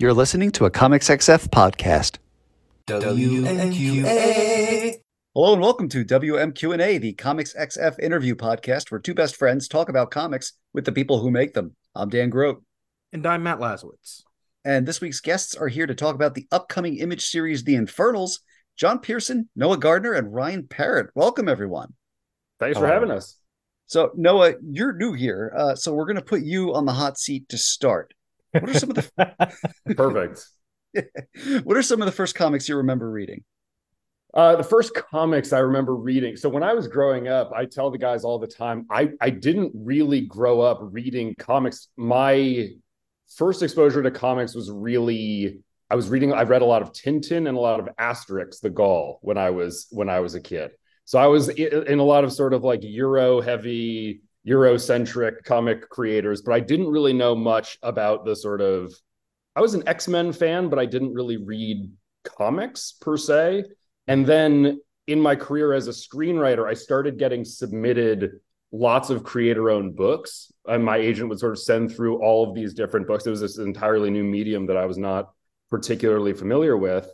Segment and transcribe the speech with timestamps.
[0.00, 2.16] You're listening to a Comics XF podcast.
[2.86, 4.14] WMQA.
[5.34, 9.90] Hello and welcome to WMQ&A, the Comics XF interview podcast where two best friends talk
[9.90, 11.76] about comics with the people who make them.
[11.94, 12.64] I'm Dan Grote,
[13.12, 14.22] And I'm Matt Lazorwitz.
[14.64, 18.40] and this week's guests are here to talk about the upcoming image series The Infernals.
[18.78, 21.10] John Pearson, Noah Gardner, and Ryan Parrott.
[21.14, 21.92] Welcome, everyone.
[22.58, 23.36] Thanks for having us.
[23.84, 27.18] So, Noah, you're new here, uh, so we're going to put you on the hot
[27.18, 28.14] seat to start.
[28.52, 29.54] What are some of the
[29.96, 30.46] Perfect.
[31.64, 33.44] What are some of the first comics you remember reading?
[34.32, 36.36] Uh, the first comics I remember reading.
[36.36, 39.30] So when I was growing up, I tell the guys all the time, I, I
[39.30, 41.88] didn't really grow up reading comics.
[41.96, 42.68] My
[43.36, 45.60] first exposure to comics was really
[45.90, 46.32] I was reading.
[46.32, 49.50] I read a lot of Tintin and a lot of Asterix, the Gaul, when I
[49.50, 50.70] was when I was a kid.
[51.04, 56.42] So I was in a lot of sort of like Euro heavy, Eurocentric comic creators,
[56.42, 58.92] but I didn't really know much about the sort of.
[59.54, 61.90] I was an X Men fan, but I didn't really read
[62.24, 63.64] comics per se.
[64.08, 68.40] And then in my career as a screenwriter, I started getting submitted
[68.72, 70.52] lots of creator owned books.
[70.66, 73.26] And my agent would sort of send through all of these different books.
[73.26, 75.32] It was this entirely new medium that I was not
[75.68, 77.08] particularly familiar with.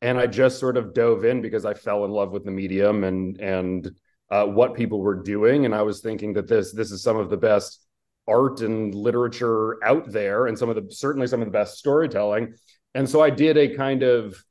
[0.00, 3.04] And I just sort of dove in because I fell in love with the medium
[3.04, 3.90] and and
[4.30, 5.64] uh, what people were doing.
[5.64, 7.84] And I was thinking that this this is some of the best
[8.26, 12.54] art and literature out there, and some of the certainly some of the best storytelling.
[12.94, 14.42] And so I did a kind of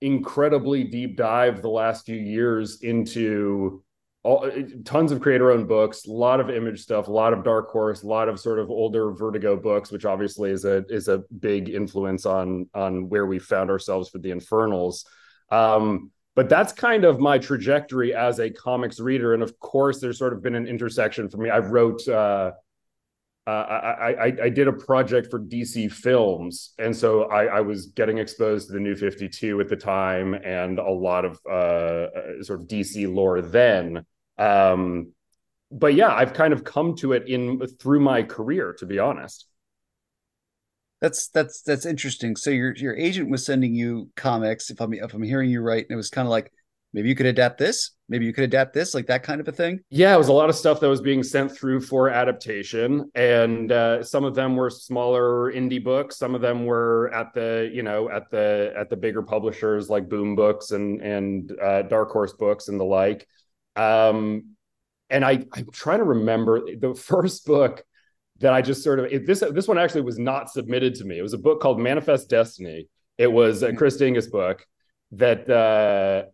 [0.00, 3.82] incredibly deep dive the last few years into
[4.22, 4.50] all
[4.84, 8.02] tons of creator owned books, a lot of image stuff, a lot of dark horse,
[8.02, 11.68] a lot of sort of older vertigo books, which obviously is a is a big
[11.68, 15.06] influence on on where we found ourselves for the infernals.
[15.50, 19.34] Um, but that's kind of my trajectory as a comics reader.
[19.34, 21.50] And of course, there's sort of been an intersection for me.
[21.50, 22.52] I wrote uh
[23.46, 27.86] uh, I, I I did a project for DC Films, and so I, I was
[27.86, 31.52] getting exposed to the New Fifty Two at the time, and a lot of uh,
[31.52, 34.04] uh, sort of DC lore then.
[34.36, 35.12] Um,
[35.70, 39.46] but yeah, I've kind of come to it in through my career, to be honest.
[41.06, 42.34] That's that's that's interesting.
[42.34, 45.84] So your your agent was sending you comics, if I'm if I'm hearing you right,
[45.84, 46.50] and it was kind of like
[46.92, 49.52] maybe you could adapt this, maybe you could adapt this, like that kind of a
[49.52, 49.78] thing.
[49.88, 53.70] Yeah, it was a lot of stuff that was being sent through for adaptation, and
[53.70, 56.16] uh, some of them were smaller indie books.
[56.16, 60.08] Some of them were at the you know at the at the bigger publishers like
[60.08, 63.28] Boom Books and and uh, Dark Horse Books and the like.
[63.76, 64.56] Um,
[65.08, 67.84] and I I'm trying to remember the first book
[68.40, 71.18] that I just sort of it, this this one actually was not submitted to me.
[71.18, 72.88] It was a book called Manifest Destiny.
[73.18, 74.64] It was a Chris Dingess book
[75.12, 75.48] that.
[75.48, 76.30] Uh,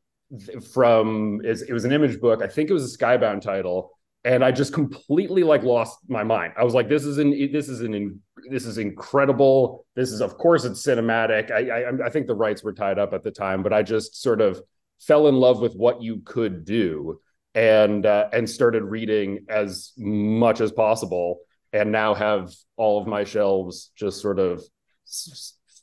[0.72, 2.42] from is it was an image book.
[2.42, 3.90] I think it was a Skybound title,
[4.24, 6.54] and I just completely like lost my mind.
[6.56, 8.20] I was like, "This is an this is an
[8.50, 9.84] this is incredible.
[9.94, 11.50] This is of course it's cinematic.
[11.50, 14.22] I, I I think the rights were tied up at the time, but I just
[14.22, 14.60] sort of
[15.00, 17.20] fell in love with what you could do
[17.54, 21.40] and uh, and started reading as much as possible,
[21.72, 24.62] and now have all of my shelves just sort of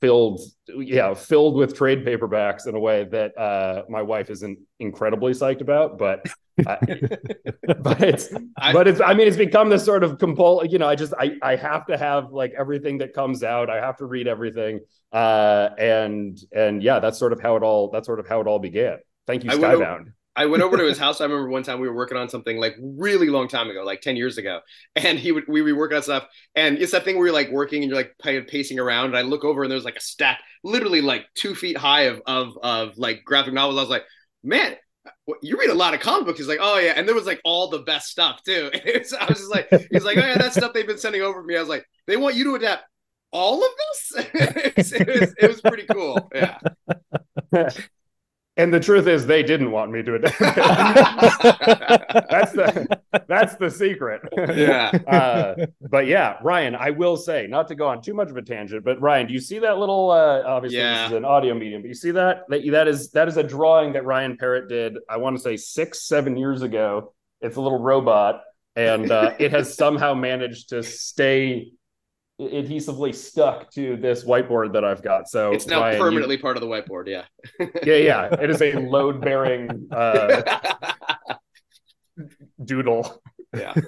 [0.01, 0.39] filled
[0.77, 5.59] yeah filled with trade paperbacks in a way that uh my wife isn't incredibly psyched
[5.59, 6.25] about but
[6.65, 6.77] uh,
[7.81, 10.87] but it's I- but it's i mean it's become this sort of compul you know
[10.87, 13.69] i just i i have to have like everything that comes out.
[13.69, 14.79] I have to read everything.
[15.11, 18.47] Uh and and yeah that's sort of how it all that's sort of how it
[18.47, 18.99] all began.
[19.27, 21.21] Thank you I skybound I went over to his house.
[21.21, 24.01] I remember one time we were working on something like really long time ago, like
[24.01, 24.61] 10 years ago.
[24.95, 26.25] And he would we be working on stuff.
[26.55, 29.07] And it's that thing where you're like working and you're like pa- pacing around.
[29.07, 32.21] And I look over and there's like a stack, literally like two feet high of
[32.25, 33.77] of of like graphic novels.
[33.77, 34.05] I was like,
[34.43, 34.75] man,
[35.41, 36.39] you read a lot of comic books.
[36.39, 36.93] He's like, oh yeah.
[36.95, 38.69] And there was like all the best stuff too.
[38.73, 41.41] It's- I was just like, he's like, oh yeah, that stuff they've been sending over
[41.41, 41.57] to me.
[41.57, 42.83] I was like, they want you to adapt
[43.31, 44.25] all of this?
[44.35, 46.29] It's- it, was, it was pretty cool.
[46.33, 46.57] Yeah.
[48.59, 50.37] And the truth is they didn't want me to adapt
[52.29, 54.21] that's the that's the secret
[54.55, 54.91] Yeah.
[55.07, 58.41] uh, but yeah ryan i will say not to go on too much of a
[58.41, 61.03] tangent but ryan do you see that little uh, obviously Yeah.
[61.03, 63.43] this is an audio medium but you see that that that is that is a
[63.43, 67.61] drawing that ryan parrott did i want to say six seven years ago it's a
[67.61, 68.41] little robot
[68.75, 71.71] and uh, it has somehow managed to stay
[72.39, 76.55] adhesively stuck to this whiteboard that i've got so It's now Ryan, you- permanently part
[76.57, 77.07] of the whiteboard.
[77.07, 77.25] Yeah.
[77.83, 80.41] yeah yeah it is a load bearing uh,
[82.63, 83.21] doodle
[83.55, 83.73] yeah.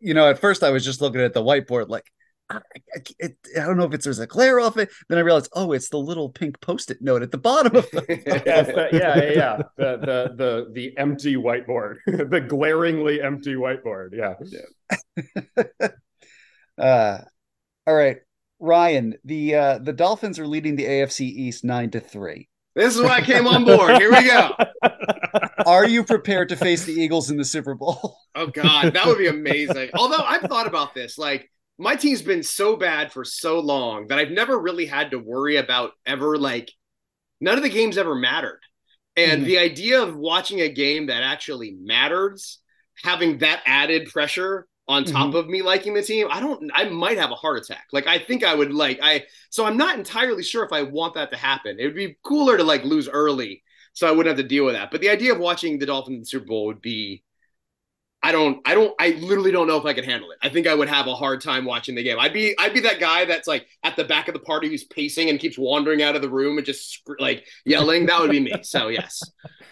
[0.00, 2.10] You know, at first I was just looking at the whiteboard, like
[2.48, 4.88] I, I, it, I don't know if it's there's a glare off it.
[5.10, 8.02] Then I realized, oh, it's the little pink post-it note at the bottom of the.
[8.08, 9.56] yeah, it's yeah, yeah, yeah.
[9.76, 14.10] The the the the empty whiteboard, the glaringly empty whiteboard.
[14.12, 15.88] Yeah.
[16.78, 17.18] Uh,
[17.86, 18.18] all right.
[18.60, 22.48] Ryan, the uh, the Dolphins are leading the AFC East nine to three.
[22.74, 23.98] This is why I came on board.
[23.98, 24.50] Here we go.
[25.66, 28.16] Are you prepared to face the Eagles in the Super Bowl?
[28.36, 29.90] Oh God, that would be amazing.
[29.94, 31.48] Although I've thought about this, like
[31.78, 35.54] my team's been so bad for so long that I've never really had to worry
[35.54, 36.72] about ever like
[37.40, 38.58] none of the games ever mattered.
[39.16, 39.44] And Mhm.
[39.44, 42.58] the idea of watching a game that actually matters,
[43.04, 45.12] having that added pressure on mm-hmm.
[45.12, 47.86] top of me liking the team, I don't I might have a heart attack.
[47.92, 51.14] Like I think I would like I so I'm not entirely sure if I want
[51.14, 51.78] that to happen.
[51.78, 53.62] It would be cooler to like lose early
[53.94, 54.90] so I wouldn't have to deal with that.
[54.90, 57.22] But the idea of watching the Dolphins in the Super Bowl would be
[58.22, 60.38] I don't I don't I literally don't know if I could handle it.
[60.42, 62.18] I think I would have a hard time watching the game.
[62.18, 64.84] I'd be I'd be that guy that's like at the back of the party who's
[64.84, 68.06] pacing and keeps wandering out of the room and just scr- like yelling.
[68.06, 68.52] That would be me.
[68.62, 69.22] So yes.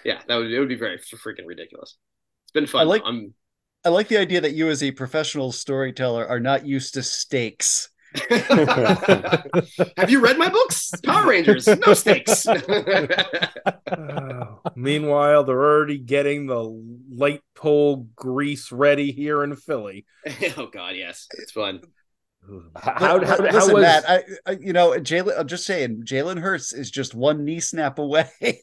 [0.05, 1.97] Yeah, that would it would be very freaking ridiculous.
[2.45, 2.83] It's been fun.
[2.83, 3.35] I like- I'm
[3.85, 7.91] I like the idea that you, as a professional storyteller, are not used to stakes.
[8.31, 10.93] Have you read my books?
[11.03, 12.47] Power Rangers, no stakes.
[13.95, 16.63] Oh, meanwhile, they're already getting the
[17.11, 20.07] light pole grease ready here in Philly.
[20.57, 21.81] oh God, yes, it's fun.
[22.77, 25.39] How, how, how, li- how listen, was Matt, I, I, you know, Jalen.
[25.39, 28.29] I'm just saying, Jalen Hurts is just one knee snap away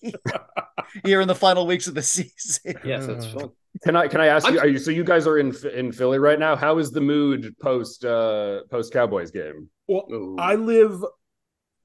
[1.06, 2.76] here in the final weeks of the season.
[2.84, 3.52] Yes, that's fun.
[3.84, 4.60] Can I can I ask I'm- you?
[4.60, 6.56] Are you so you guys are in in Philly right now?
[6.56, 9.70] How is the mood post uh post Cowboys game?
[9.88, 10.36] Well, Ooh.
[10.38, 11.02] I live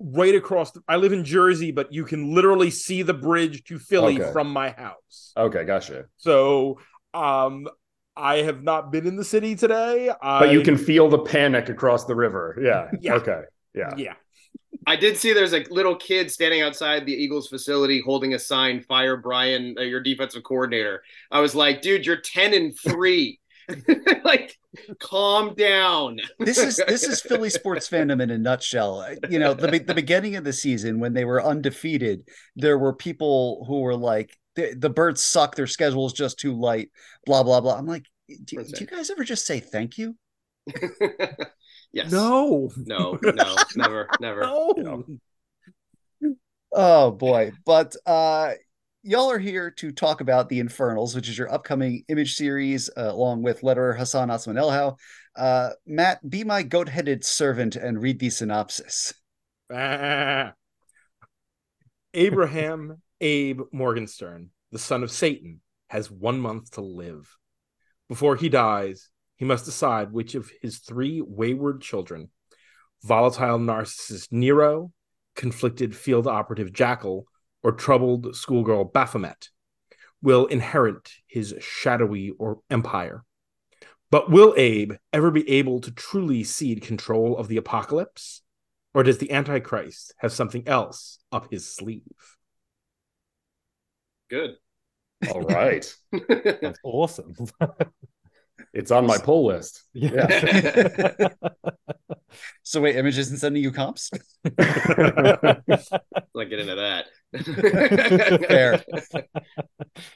[0.01, 0.73] right across.
[0.73, 4.33] The, I live in Jersey, but you can literally see the bridge to Philly Okay.
[4.33, 5.33] from my house.
[5.37, 6.07] Okay, gotcha.
[6.17, 6.81] So,
[7.13, 7.69] um,
[8.17, 10.11] I have not been in the city today.
[10.23, 12.59] But you can feel the panic across the river.
[12.63, 12.91] Yeah.
[13.01, 13.15] Yeah.
[13.15, 13.43] Okay.
[13.75, 13.95] Yeah.
[13.97, 14.15] yeah.
[14.87, 18.81] I did see there's a little kid standing outside the Eagles facility holding a sign,
[18.83, 23.41] "Fire Brian, uh, your defensive coordinator." I was like, "Dude, you're ten and three.
[24.25, 24.57] like,
[25.01, 29.07] calm down." This is this is Philly sports fandom in a nutshell.
[29.29, 33.65] You know, the the beginning of the season when they were undefeated, there were people
[33.67, 35.57] who were like, "The, the birds suck.
[35.57, 36.91] Their schedule is just too light."
[37.27, 37.77] Blah blah blah.
[37.77, 40.17] I'm like, do, do you guys ever just say thank you?
[41.93, 42.11] yes.
[42.11, 42.71] No.
[42.77, 43.19] No.
[43.23, 43.57] No.
[43.77, 44.09] Never.
[44.21, 44.41] Never.
[44.43, 45.05] No.
[46.73, 47.53] Oh boy.
[47.65, 48.53] But uh
[49.03, 53.11] y'all are here to talk about The Infernals, which is your upcoming image series, uh,
[53.13, 54.97] along with letterer Hassan Otsmane-Elhaou.
[55.37, 59.13] Uh Matt, be my goat-headed servant and read the synopsis.
[59.73, 60.53] Ah.
[62.15, 67.39] Abraham Abe Morgenstern, the son of Satan, has one month to live.
[68.07, 72.29] Before he dies, he must decide which of his three wayward children,
[73.03, 74.93] volatile narcissist Nero,
[75.35, 77.27] conflicted field operative Jackal,
[77.63, 79.49] or troubled schoolgirl Baphomet,
[80.21, 83.25] will inherit his shadowy or empire.
[84.11, 88.43] But will Abe ever be able to truly cede control of the apocalypse?
[88.93, 92.03] Or does the Antichrist have something else up his sleeve?
[94.35, 94.57] Good.
[95.31, 95.95] All right.
[96.29, 97.35] That's awesome.
[98.75, 99.85] it's on my pull list.
[99.93, 101.29] Yeah.
[102.65, 104.11] So wait, Image isn't sending you comps?
[104.45, 104.59] Let's
[106.51, 107.07] get into that.
[108.49, 108.83] Fair.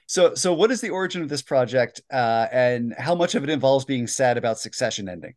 [0.06, 3.50] So so what is the origin of this project uh and how much of it
[3.50, 5.34] involves being sad about succession ending?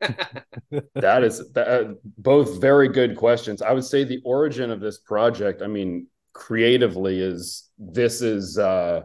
[0.00, 3.60] that is that, uh, both very good questions.
[3.62, 9.02] I would say the origin of this project, I mean, creatively is this is uh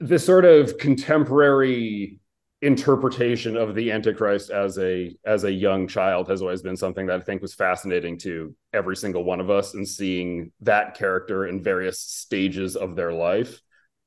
[0.00, 2.18] this sort of contemporary
[2.62, 7.20] interpretation of the antichrist as a as a young child has always been something that
[7.20, 11.62] i think was fascinating to every single one of us and seeing that character in
[11.62, 13.60] various stages of their life.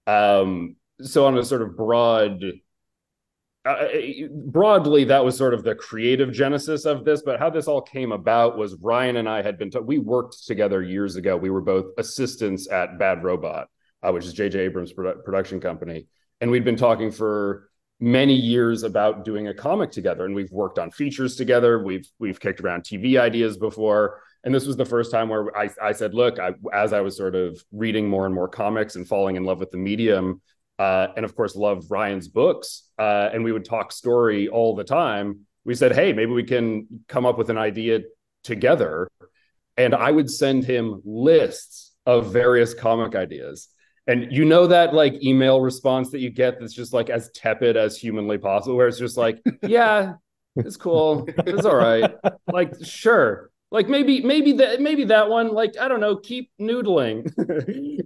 [0.08, 2.44] Um so on a sort of broad
[3.70, 3.88] uh,
[4.46, 8.12] broadly that was sort of the creative genesis of this but how this all came
[8.12, 11.38] about was ryan and i had been we worked together years ago.
[11.38, 13.68] We were both assistants at bad robot
[14.04, 16.08] uh, which is jj abrams produ- production company.
[16.42, 20.80] And we'd been talking for many years about doing a comic together and we've worked
[20.80, 21.84] on features together.
[21.84, 24.22] We've we've kicked around tv ideas before.
[24.46, 27.18] And this was the first time where i, I said look I, as i was
[27.18, 30.42] sort of reading more and more comics and falling in love with the medium
[30.80, 34.84] uh, and of course love Ryan's books, uh, and we would talk story all the
[34.84, 35.42] time.
[35.66, 38.00] We said, hey, maybe we can come up with an idea
[38.44, 39.10] together,
[39.78, 43.68] and I would send him lists of various comic ideas.
[44.08, 47.78] And you know that like email response that you get that's just like as tepid
[47.78, 50.14] as humanly possible, where it's just like, yeah,
[50.56, 52.16] it's cool, it's all right,
[52.52, 57.32] like sure, like maybe maybe that maybe that one like i don't know keep noodling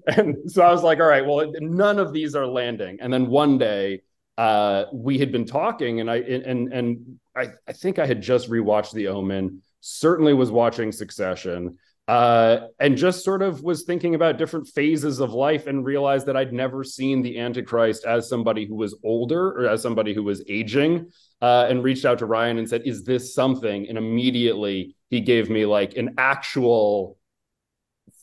[0.08, 3.28] and so i was like all right well none of these are landing and then
[3.28, 4.02] one day
[4.38, 8.50] uh we had been talking and i and and I, I think I had just
[8.50, 11.78] rewatched The Omen, certainly was watching Succession,
[12.08, 16.36] uh, and just sort of was thinking about different phases of life and realized that
[16.36, 20.44] I'd never seen the Antichrist as somebody who was older or as somebody who was
[20.48, 21.12] aging.
[21.42, 25.48] Uh, and reached out to Ryan and said, "Is this something?" And immediately he gave
[25.48, 27.20] me like an actual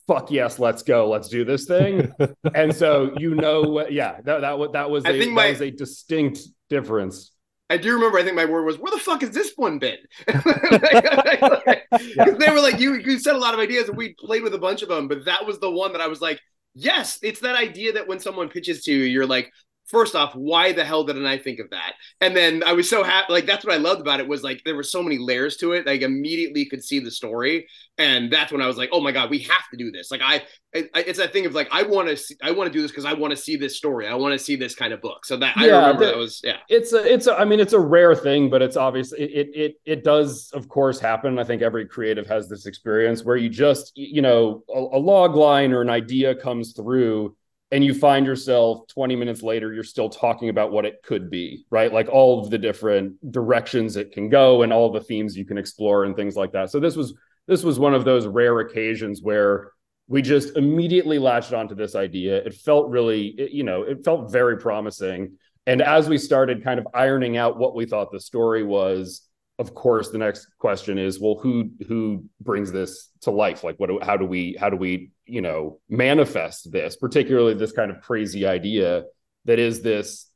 [0.07, 2.11] fuck yes, let's go, let's do this thing.
[2.53, 5.61] and so you know, yeah, that that, that was I a, think my- that was
[5.61, 7.31] a distinct difference.
[7.69, 8.17] I do remember.
[8.17, 11.61] I think my word was, "Where the fuck has this one been?" Because
[12.37, 14.57] they were like, "You you said a lot of ideas, and we played with a
[14.57, 16.41] bunch of them, but that was the one that I was like,
[16.75, 19.49] yes, it's that idea that when someone pitches to you, you're like."
[19.91, 21.93] First off, why the hell didn't I think of that?
[22.21, 23.33] And then I was so happy.
[23.33, 25.73] Like that's what I loved about it was like there were so many layers to
[25.73, 25.85] it.
[25.85, 27.67] Like immediately could see the story,
[27.97, 30.09] and that's when I was like, oh my god, we have to do this.
[30.09, 30.41] Like I,
[30.73, 33.05] I it's that thing of like I want to, I want to do this because
[33.05, 34.07] I want to see this story.
[34.07, 35.25] I want to see this kind of book.
[35.25, 36.57] So that I remember the- that was yeah.
[36.69, 39.11] It's a, it's a, I mean, it's a rare thing, but it's obvious.
[39.11, 41.37] It, it, it, it does, of course, happen.
[41.37, 45.35] I think every creative has this experience where you just, you know, a, a log
[45.35, 47.35] line or an idea comes through,
[47.71, 51.65] and you find yourself 20 minutes later, you're still talking about what it could be,
[51.69, 51.93] right?
[51.93, 55.57] Like all of the different directions it can go, and all the themes you can
[55.57, 56.69] explore, and things like that.
[56.69, 57.13] So this was,
[57.47, 59.71] this was one of those rare occasions where
[60.07, 62.37] we just immediately latched onto this idea.
[62.37, 65.37] It felt really, it- you know, it felt very promising.
[65.65, 69.21] And as we started kind of ironing out what we thought the story was,
[69.59, 73.63] of course, the next question is, well, who who brings this to life?
[73.63, 73.87] Like, what?
[73.87, 76.95] Do, how do we how do we you know manifest this?
[76.95, 79.03] Particularly this kind of crazy idea
[79.45, 80.31] that is this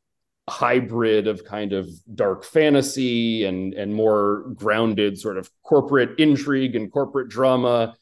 [0.48, 6.92] hybrid of kind of dark fantasy and and more grounded sort of corporate intrigue and
[6.92, 7.96] corporate drama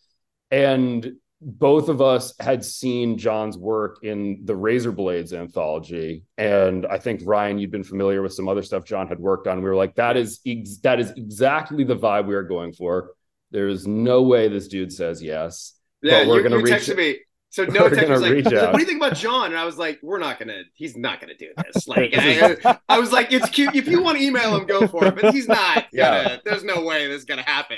[0.52, 1.14] and
[1.46, 7.22] both of us had seen John's work in the Razor Blades anthology, and I think
[7.26, 9.58] Ryan, you'd been familiar with some other stuff John had worked on.
[9.62, 13.12] We were like, that is ex- that is exactly the vibe we are going for.
[13.52, 15.74] There is no way this dude says yes.
[16.02, 17.20] Yeah, But we're you, gonna you reach- texted me.
[17.54, 18.46] So no text was like.
[18.46, 20.64] "What do you think about John?" And I was like, "We're not gonna.
[20.74, 23.76] He's not gonna do this." Like, I, I was like, "It's cute.
[23.76, 25.86] If you want to email him, go for it." But he's not.
[25.94, 26.24] Yeah.
[26.24, 27.78] Gonna, there's no way this is gonna happen.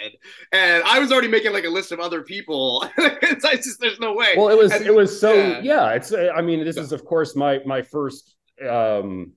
[0.54, 2.88] And I was already making like a list of other people.
[2.98, 4.36] it's I just there's no way.
[4.38, 5.60] Well, it was And- it was so yeah.
[5.62, 5.90] yeah.
[5.92, 6.84] It's I mean, this Yeah.
[6.84, 8.34] is of course my my first.
[8.66, 9.34] um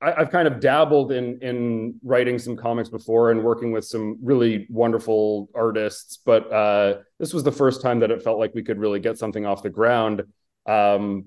[0.00, 4.18] I, I've kind of dabbled in in writing some comics before and working with some
[4.22, 8.62] really wonderful artists, but uh, this was the first time that it felt like we
[8.62, 10.22] could really get something off the ground.
[10.66, 11.26] Um,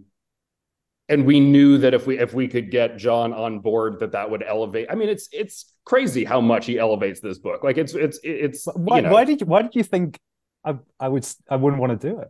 [1.10, 4.30] and we knew that if we if we could get John on board, that that
[4.30, 4.88] would elevate.
[4.89, 7.63] I mean, it's it's crazy how much he elevates this book.
[7.63, 9.12] Like it's it's it's Why, you know.
[9.12, 10.18] why did you why did you think
[10.63, 12.30] I I would I wouldn't want to do it?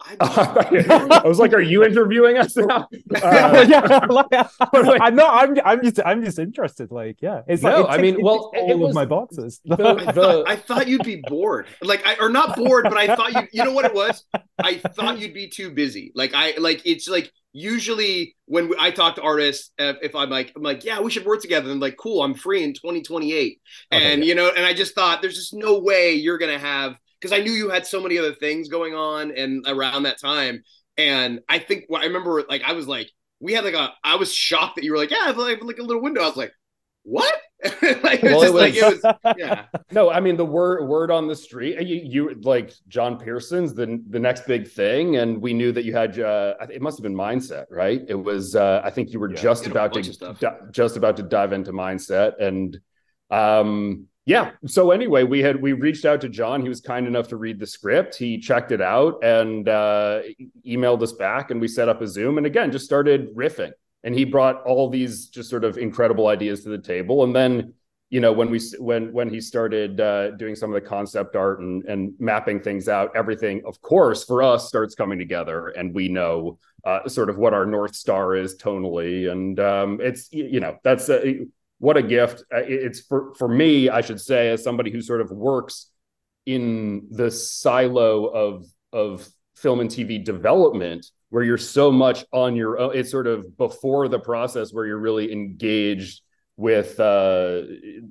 [0.00, 0.16] I,
[1.24, 2.88] I was like, "Are you interviewing us now?"
[3.22, 3.80] Uh, yeah,
[4.72, 5.42] like, I'm not.
[5.42, 5.56] I'm.
[5.64, 6.00] I'm just.
[6.04, 6.90] I'm just interested.
[6.90, 7.42] Like, yeah.
[7.48, 9.60] It's like No, it I mean, it well, ticks it all was- of my boxes.
[9.64, 11.66] the- I, the- thought, I thought you'd be bored.
[11.82, 13.48] Like, I, or not bored, but I thought you.
[13.52, 14.22] You know what it was?
[14.58, 16.12] I thought you'd be too busy.
[16.14, 20.52] Like, I like it's like usually when I talk to artists, uh, if I'm like,
[20.54, 21.70] I'm like, yeah, we should work together.
[21.70, 23.32] And like, cool, I'm free in 2028.
[23.92, 24.28] Okay, and yeah.
[24.28, 27.42] you know, and I just thought there's just no way you're gonna have because I
[27.42, 30.62] knew you had so many other things going on and around that time.
[30.98, 34.16] And I think what I remember, like, I was like, we had like a, I
[34.16, 36.22] was shocked that you were like, yeah, I have like, like a little window.
[36.22, 36.52] I was like,
[37.02, 37.34] what?
[37.64, 39.64] like, it was Well, it just like it was- was, yeah.
[39.92, 41.80] no, I mean the word word on the street.
[41.80, 45.94] You, you like John Pearson's the the next big thing, and we knew that you
[45.94, 46.18] had.
[46.20, 48.02] Uh, it must have been mindset, right?
[48.08, 48.54] It was.
[48.56, 50.38] Uh, I think you were Yeah, just you had a about to stuff.
[50.40, 52.78] di- just about to dive into mindset, and
[53.30, 54.50] um, yeah.
[54.66, 56.60] So anyway, we had we reached out to John.
[56.60, 58.16] He was kind enough to read the script.
[58.16, 60.22] He checked it out and uh,
[60.66, 63.70] emailed us back, and we set up a Zoom, and again just started riffing.
[64.02, 67.74] And he brought all these just sort of incredible ideas to the table, and then
[68.10, 71.60] you know when we when when he started uh, doing some of the concept art
[71.60, 76.08] and and mapping things out everything of course for us starts coming together and we
[76.08, 80.78] know uh, sort of what our north star is tonally and um, it's you know
[80.84, 81.40] that's a,
[81.78, 85.20] what a gift Uh, it's for for me i should say as somebody who sort
[85.20, 85.90] of works
[86.46, 92.78] in the silo of of film and tv development where you're so much on your
[92.78, 96.22] own it's sort of before the process where you're really engaged
[96.56, 97.62] with uh,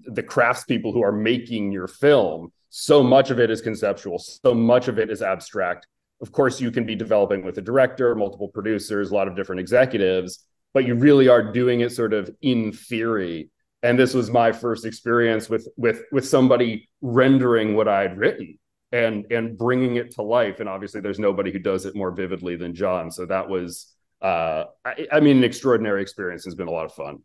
[0.06, 2.52] the craftspeople who are making your film.
[2.70, 5.88] So much of it is conceptual, so much of it is abstract.
[6.22, 9.62] Of course, you can be developing with a director, multiple producers, a lot of different
[9.62, 13.50] executives, but you really are doing it sort of in theory.
[13.86, 18.58] And this was my first experience with with with somebody rendering what I'd written
[18.92, 20.60] and and bringing it to life.
[20.60, 23.12] And obviously, there's nobody who does it more vividly than John.
[23.12, 26.46] So that was, uh, I, I mean, an extraordinary experience.
[26.46, 27.20] Has been a lot of fun.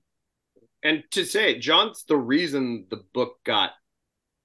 [0.83, 3.71] and to say it, John's the reason the book got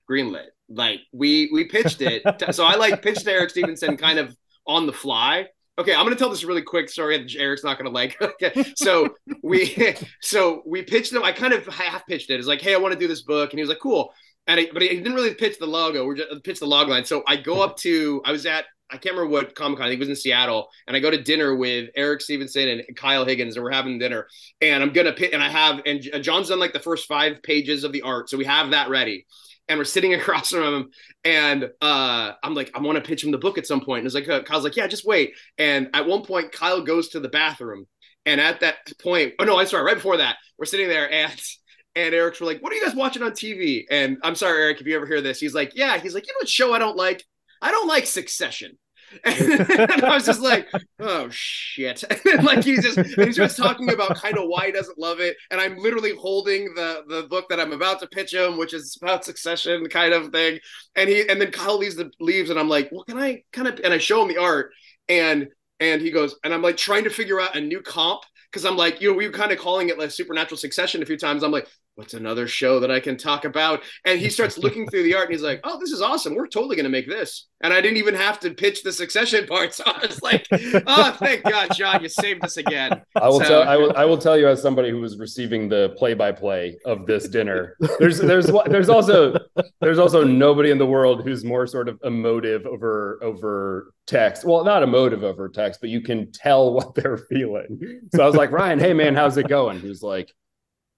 [0.10, 0.48] greenlit.
[0.70, 2.24] Like we we pitched it,
[2.56, 5.48] so I like pitched Eric Stephenson kind of on the fly.
[5.77, 8.20] Okay, I'm gonna tell this really quick that Eric's not gonna like.
[8.22, 9.10] okay, so
[9.44, 11.24] we so we pitched him.
[11.24, 12.39] I kind of half pitched it.
[12.39, 14.13] It's like, hey, I want to do this book, and he was like, cool.
[14.48, 16.05] And I, but he didn't really pitch the logo.
[16.05, 17.03] We're just pitch the log line.
[17.03, 18.22] So I go up to.
[18.25, 19.88] I was at I can't remember what Comic Con.
[19.88, 22.96] I think it was in Seattle, and I go to dinner with Eric Stephenson and
[22.96, 24.27] Kyle Higgins, and we're having dinner.
[24.62, 27.84] And I'm gonna pick, and I have, and John's done like the first five pages
[27.84, 29.25] of the art, so we have that ready.
[29.68, 30.90] And we're sitting across from him,
[31.24, 34.00] and uh, I'm like, I want to pitch him the book at some point.
[34.00, 35.34] And it's like, uh, Kyle's like, yeah, just wait.
[35.58, 37.88] And at one point, Kyle goes to the bathroom,
[38.26, 41.42] and at that point, oh no, I'm sorry, right before that, we're sitting there, and
[41.96, 44.82] and Eric's were like, "What are you guys watching on TV?" And I'm sorry, Eric,
[44.82, 46.80] if you ever hear this, he's like, "Yeah." He's like, "You know what show I
[46.80, 47.24] don't like?
[47.62, 48.78] I don't like Succession."
[49.24, 50.68] and I was just like,
[51.00, 52.04] oh shit.
[52.44, 55.38] Like he's just he's just talking about kind of why he doesn't love it.
[55.52, 58.98] And I'm literally holding the the book that I'm about to pitch him, which is
[59.02, 60.60] about succession kind of thing.
[60.96, 63.68] And he and then Kyle leaves the leaves and I'm like, well, can I kind
[63.68, 64.72] of and I show him the art
[65.08, 65.48] and
[65.80, 68.78] and he goes, and I'm like trying to figure out a new comp because I'm
[68.78, 71.44] like, you know, we were kind of calling it like supernatural succession a few times.
[71.44, 73.82] I'm like, what's another show that I can talk about?
[74.04, 76.36] And he starts looking through the art and he's like, oh, this is awesome.
[76.36, 77.48] We're totally going to make this.
[77.62, 79.74] And I didn't even have to pitch the succession part.
[79.74, 83.02] So I was like, oh, thank God, John, you saved us again.
[83.16, 85.70] I will so, tell, I will, I will tell you as somebody who was receiving
[85.70, 89.36] the play by play of this dinner, there's, there's, there's also,
[89.80, 94.44] there's also nobody in the world who's more sort of emotive over, over text.
[94.44, 98.02] Well, not emotive over text, but you can tell what they're feeling.
[98.14, 99.80] So I was like, Ryan, hey man, how's it going?
[99.80, 100.32] He's like,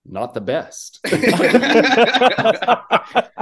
[0.08, 1.00] not the best.
[1.06, 1.14] I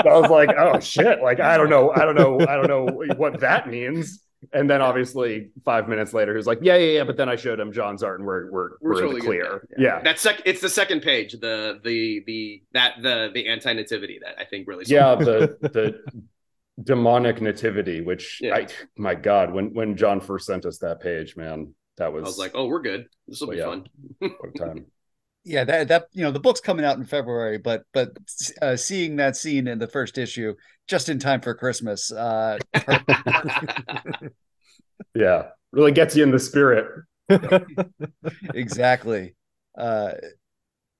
[0.06, 1.22] was like, oh shit.
[1.22, 1.92] Like, I don't know.
[1.92, 2.40] I don't know.
[2.42, 4.22] I don't know what that means.
[4.54, 7.04] And then obviously five minutes later, he was like, yeah, yeah, yeah.
[7.04, 9.68] But then I showed him John's art and we're, we're, we're, we're totally clear.
[9.78, 9.98] Yeah.
[9.98, 10.02] yeah.
[10.04, 14.46] That's sec- it's the second page, the, the, the, that, the, the anti-nativity that I
[14.46, 16.04] think really, yeah, the, the
[16.84, 18.56] demonic nativity, which yeah.
[18.56, 18.68] I,
[18.98, 22.38] my God, when, when John first sent us that page, man, that was, I was
[22.38, 23.08] like, oh, we're good.
[23.28, 23.86] This will be yeah, fun.
[24.58, 24.86] time
[25.46, 28.10] yeah that that you know the book's coming out in february but but
[28.62, 30.54] uh, seeing that scene in the first issue
[30.88, 32.58] just in time for christmas uh
[35.16, 35.44] yeah
[35.76, 37.04] really gets you in the spirit.
[38.54, 39.36] Exactly.
[39.78, 40.12] Uh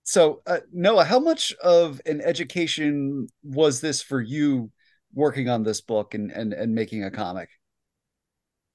[0.04, 4.72] so uh, noah how much of an education was this for you
[5.14, 7.50] working on this book and and, and making a comic?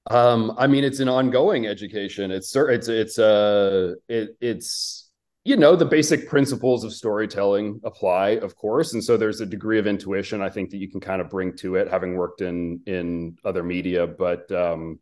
[0.09, 2.31] Um i mean it's an ongoing education.
[2.31, 5.10] It's it's it's uh it, it's
[5.43, 9.79] you know the basic principles of storytelling apply of course and so there's a degree
[9.79, 12.79] of intuition i think that you can kind of bring to it having worked in
[12.85, 14.99] in other media but um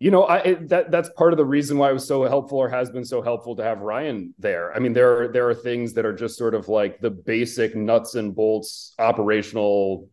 [0.00, 2.58] you know i it, that that's part of the reason why it was so helpful
[2.58, 4.74] or has been so helpful to have ryan there.
[4.74, 7.76] I mean there are there are things that are just sort of like the basic
[7.76, 10.08] nuts and bolts operational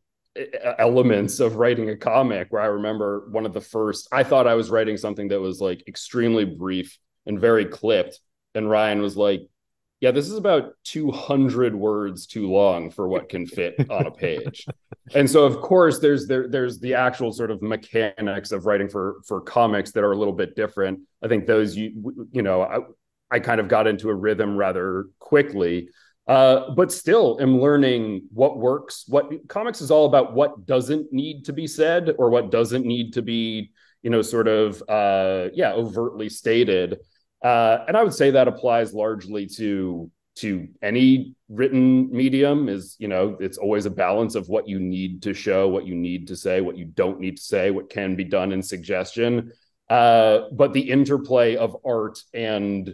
[0.77, 4.53] elements of writing a comic where i remember one of the first i thought i
[4.53, 8.19] was writing something that was like extremely brief and very clipped
[8.55, 9.47] and Ryan was like,
[10.01, 14.65] yeah, this is about 200 words too long for what can fit on a page.
[15.15, 19.17] and so of course there's there there's the actual sort of mechanics of writing for
[19.27, 20.99] for comics that are a little bit different.
[21.21, 22.79] I think those you you know, I,
[23.29, 25.89] I kind of got into a rhythm rather quickly.
[26.27, 29.03] Uh, but still am learning what works.
[29.07, 33.13] What comics is all about what doesn't need to be said or what doesn't need
[33.13, 33.71] to be,
[34.03, 36.99] you know, sort of uh yeah, overtly stated.
[37.41, 43.08] Uh, and I would say that applies largely to to any written medium is you
[43.08, 46.36] know it's always a balance of what you need to show what you need to
[46.36, 49.52] say what you don't need to say what can be done in suggestion.
[49.89, 52.93] Uh, but the interplay of art and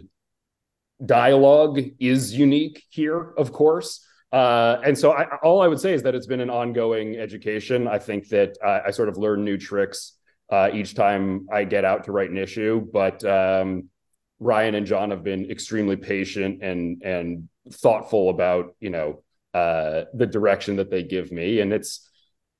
[1.04, 4.04] dialogue is unique here of course.
[4.32, 7.86] Uh, and so I, all i would say is that it's been an ongoing education.
[7.86, 10.14] I think that uh, i sort of learn new tricks
[10.50, 13.88] uh, each time i get out to write an issue but um,
[14.38, 19.22] Ryan and John have been extremely patient and and thoughtful about you know
[19.54, 22.08] uh, the direction that they give me, and it's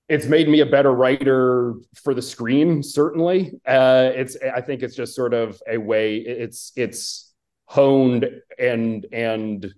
[0.08, 2.82] it's made me a better writer for the screen.
[2.82, 7.34] Certainly, uh, it's I think it's just sort of a way it's it's
[7.66, 8.26] honed
[8.58, 9.74] and and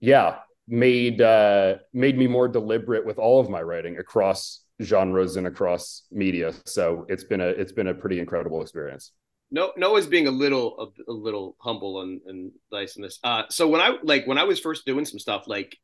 [0.00, 0.36] yeah
[0.68, 6.02] made uh, made me more deliberate with all of my writing across genres and across
[6.10, 6.52] media.
[6.64, 9.12] So it's been a it's been a pretty incredible experience
[9.50, 13.18] no Noah's being a little a, a little humble and, and nice in this.
[13.22, 15.76] Uh, so when I like when I was first doing some stuff, like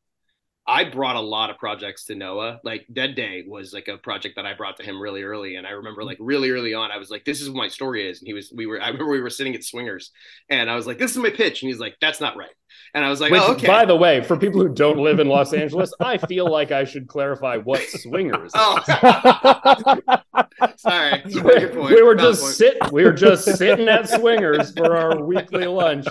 [0.65, 2.61] I brought a lot of projects to Noah.
[2.63, 5.67] Like Dead Day was like a project that I brought to him really early, and
[5.67, 8.19] I remember like really early on, I was like, "This is what my story is,"
[8.19, 10.11] and he was, we were, I remember we were sitting at Swingers,
[10.49, 12.53] and I was like, "This is my pitch," and he's like, "That's not right,"
[12.93, 15.19] and I was like, Which, "Oh, okay." by the way, for people who don't live
[15.19, 18.51] in Los Angeles, I feel like I should clarify what swingers.
[18.55, 18.79] oh,
[20.77, 22.55] sorry, we were Valid just point.
[22.55, 22.91] sit.
[22.91, 26.07] We were just sitting at Swingers for our weekly lunch.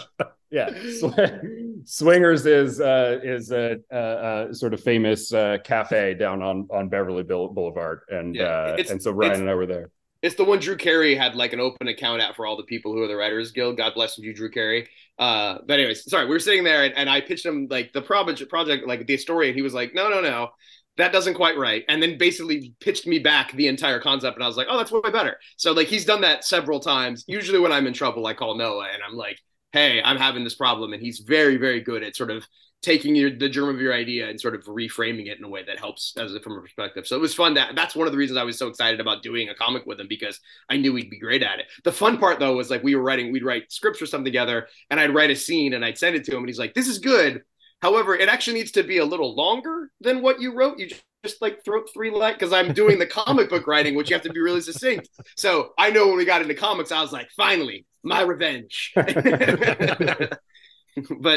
[0.53, 6.43] Yeah, Sw- Swingers is uh, is a, a, a sort of famous uh, cafe down
[6.43, 9.91] on on Beverly Bill- Boulevard, and Yeah, uh, and so Ryan and I were there.
[10.21, 12.93] It's the one Drew Carey had like an open account at for all the people
[12.93, 13.79] who are the Writers Guild.
[13.79, 14.89] God bless you, Drew Carey.
[15.19, 18.03] Uh, but anyways, sorry, we were sitting there and, and I pitched him like the
[18.03, 20.51] project, project, like the story, and he was like, "No, no, no,
[20.99, 24.47] that doesn't quite right." And then basically pitched me back the entire concept, and I
[24.47, 27.25] was like, "Oh, that's way better." So like he's done that several times.
[27.27, 29.39] Usually when I'm in trouble, I call Noah and I'm like,
[29.73, 32.47] "Hey, I'm having this problem," and he's very, very good at sort of
[32.83, 35.63] taking your the germ of your idea and sort of reframing it in a way
[35.65, 37.07] that helps as a, from a perspective.
[37.07, 37.55] So it was fun.
[37.55, 40.01] That that's one of the reasons I was so excited about doing a comic with
[40.01, 41.67] him because I knew he'd be great at it.
[41.85, 44.69] The fun part though was like we were writing, we'd write scripts or something together,
[44.91, 46.89] and I'd write a scene and I'd send it to him, and he's like, "This
[46.89, 47.43] is good."
[47.81, 50.79] However, it actually needs to be a little longer than what you wrote.
[50.79, 50.91] You
[51.25, 54.25] just, like throw three lines because I'm doing the comic book writing, which you have
[54.25, 55.09] to be really succinct.
[55.37, 58.93] So I know when we got into comics, I was like, finally, my revenge.
[58.97, 60.39] but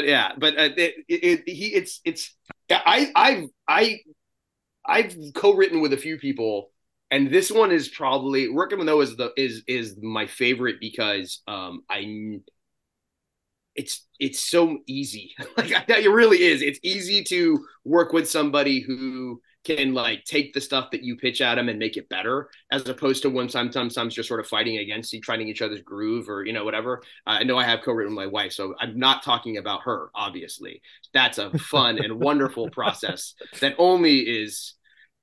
[0.04, 2.34] yeah, but uh, it, it, it he it's it's
[2.70, 4.00] I I I
[4.84, 6.70] I've co-written with a few people,
[7.10, 11.42] and this one is probably working with Noah is the is is my favorite because
[11.48, 12.40] um I
[13.76, 19.40] it's it's so easy like it really is it's easy to work with somebody who
[19.66, 22.88] can like take the stuff that you pitch at them and make it better as
[22.88, 26.28] opposed to when sometimes sometimes just sort of fighting against each finding each other's groove
[26.28, 27.02] or you know whatever.
[27.26, 30.10] Uh, i know i have co-written with my wife so i'm not talking about her
[30.14, 30.80] obviously.
[31.12, 34.74] That's a fun and wonderful process that only is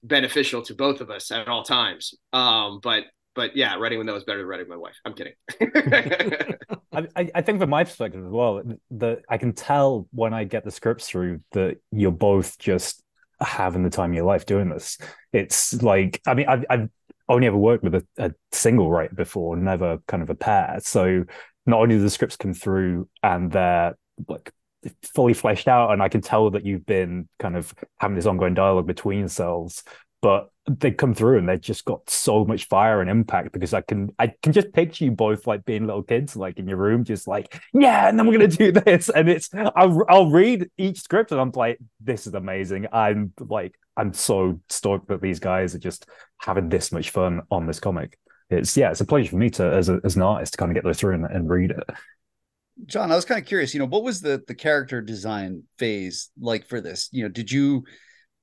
[0.03, 2.13] beneficial to both of us at all times.
[2.33, 4.95] Um but but yeah writing with Noah is better than writing with my wife.
[5.05, 5.33] I'm kidding.
[6.93, 10.63] I, I- think from my perspective as well, that I can tell when I get
[10.63, 13.02] the scripts through that you're both just
[13.43, 14.97] having the time of your life doing this.
[15.31, 16.89] It's like, I mean, I've, I've
[17.29, 20.79] only ever worked with a, a single writer before, never kind of a pair.
[20.81, 21.25] So
[21.65, 23.95] not only do the scripts come through and they're
[24.27, 24.51] like
[25.15, 28.53] fully fleshed out, and I can tell that you've been kind of having this ongoing
[28.53, 29.83] dialogue between yourselves,
[30.23, 33.81] but they come through and they've just got so much fire and impact because I
[33.81, 37.03] can I can just picture you both like being little kids like in your room
[37.03, 39.09] just like yeah and then we're gonna do this.
[39.09, 42.87] And it's I'll, I'll read each script and I'm like this is amazing.
[42.93, 46.07] I'm like I'm so stoked that these guys are just
[46.37, 48.17] having this much fun on this comic.
[48.49, 50.71] It's yeah it's a pleasure for me to as, a, as an artist to kind
[50.71, 51.83] of get those through and, and read it.
[52.85, 56.29] John, I was kind of curious, you know, what was the the character design phase
[56.39, 57.09] like for this?
[57.11, 57.83] You know, did you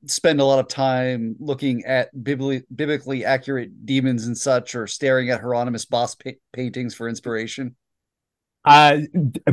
[0.07, 5.41] spend a lot of time looking at biblically, accurate demons and such or staring at
[5.41, 7.77] Hieronymus Bosch pa- paintings for inspiration?
[8.65, 8.99] Uh,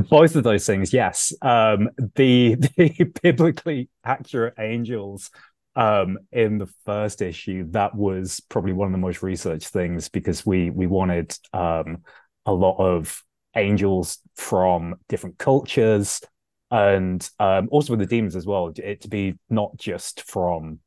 [0.09, 1.33] both of those things, yes.
[1.41, 5.31] Um, the the biblically accurate angels
[5.75, 10.45] um, in the first issue that was probably one of the most researched things because
[10.45, 11.99] we we wanted um,
[12.45, 13.23] a lot of
[13.55, 16.21] angels from different cultures
[16.71, 18.73] and um, also with the demons as well.
[18.75, 20.79] It to be not just from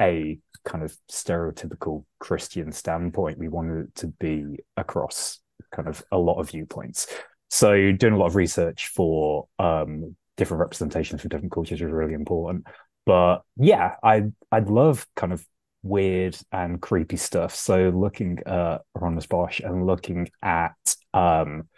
[0.00, 3.38] a kind of stereotypical Christian standpoint.
[3.38, 5.40] We wanted it to be across
[5.72, 7.06] kind of a lot of viewpoints.
[7.50, 12.14] So doing a lot of research for um, different representations for different cultures is really
[12.14, 12.66] important.
[13.06, 15.44] But yeah, I I'd love kind of
[15.82, 17.54] weird and creepy stuff.
[17.54, 21.68] So looking at Ronus Bosch and looking at um,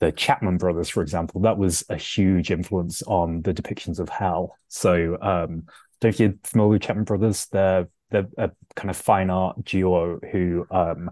[0.00, 4.56] the Chapman brothers, for example, that was a huge influence on the depictions of hell.
[4.68, 5.64] So um,
[6.00, 7.46] don't you familiar with Chapman brothers?
[7.52, 11.10] They're they're a kind of fine art duo who um,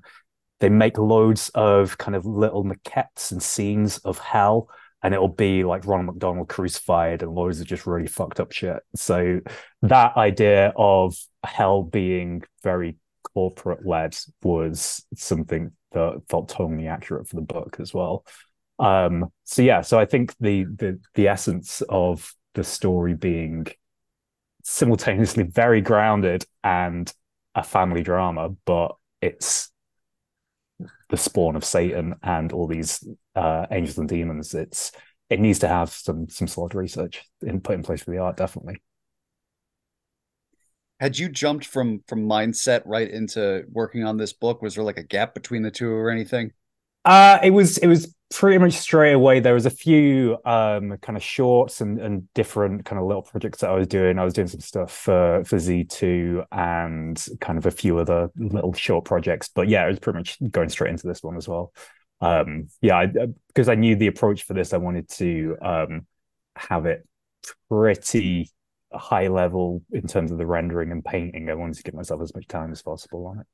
[0.58, 4.68] they make loads of kind of little maquettes and scenes of hell
[5.02, 8.78] and it'll be like Ronald McDonald crucified and loads of just really fucked up shit.
[8.96, 9.40] So
[9.82, 17.36] that idea of hell being very corporate led was something that felt totally accurate for
[17.36, 18.24] the book as well.
[18.78, 23.66] Um, so yeah, so I think the the the essence of the story being
[24.62, 27.12] simultaneously very grounded and
[27.54, 29.70] a family drama, but it's
[31.08, 34.54] the spawn of Satan and all these uh, angels and demons.
[34.54, 34.92] It's
[35.30, 38.36] it needs to have some some solid research in put in place for the art,
[38.36, 38.82] definitely.
[41.00, 44.62] Had you jumped from from mindset right into working on this book?
[44.62, 46.52] Was there like a gap between the two or anything?
[47.04, 51.16] Uh, it was it was pretty much straight away there was a few um, kind
[51.16, 54.18] of shorts and, and different kind of little projects that I was doing.
[54.18, 58.72] I was doing some stuff for for Z2 and kind of a few other little
[58.74, 59.48] short projects.
[59.48, 61.72] But yeah, it was pretty much going straight into this one as well.
[62.20, 63.06] Um, yeah,
[63.48, 66.06] because I, I, knew the approach for this, I wanted to um,
[66.56, 67.06] have it
[67.68, 68.50] pretty
[68.92, 71.48] high level in terms of the rendering and painting.
[71.48, 73.46] I wanted to give myself as much time as possible on it.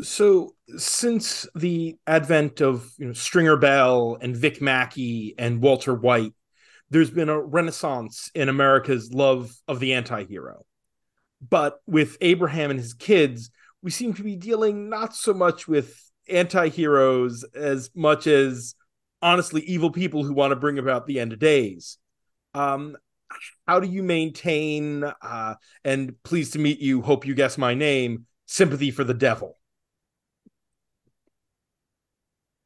[0.00, 6.32] So since the advent of you know, Stringer Bell and Vic Mackey and Walter White,
[6.90, 10.64] there's been a renaissance in America's love of the anti-hero.
[11.48, 13.50] But with Abraham and his kids,
[13.82, 18.74] we seem to be dealing not so much with anti-heroes as much as
[19.20, 21.98] honestly evil people who want to bring about the end of days.
[22.54, 22.96] Um,
[23.66, 25.54] how do you maintain uh,
[25.84, 29.58] and pleased to meet you, hope you guess my name, sympathy for the devil?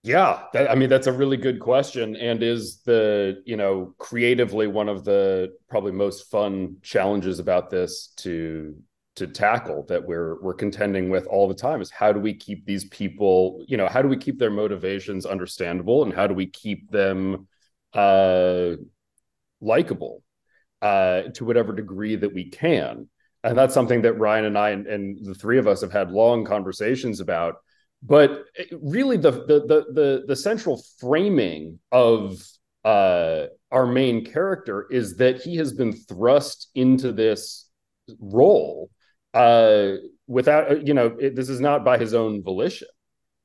[0.03, 4.67] Yeah, that, I mean that's a really good question, and is the you know creatively
[4.69, 8.77] one of the probably most fun challenges about this to
[9.17, 12.65] to tackle that we're we're contending with all the time is how do we keep
[12.65, 16.47] these people you know how do we keep their motivations understandable and how do we
[16.47, 17.49] keep them
[17.95, 18.75] uh
[19.61, 20.23] likable
[20.83, 23.09] uh to whatever degree that we can?
[23.45, 26.11] And that's something that Ryan and I and, and the three of us have had
[26.11, 27.57] long conversations about
[28.03, 28.45] but
[28.81, 32.43] really the the the the, the central framing of
[32.85, 37.69] uh, our main character is that he has been thrust into this
[38.21, 38.91] role
[39.35, 39.93] uh,
[40.27, 42.89] without uh, you know it, this is not by his own volition.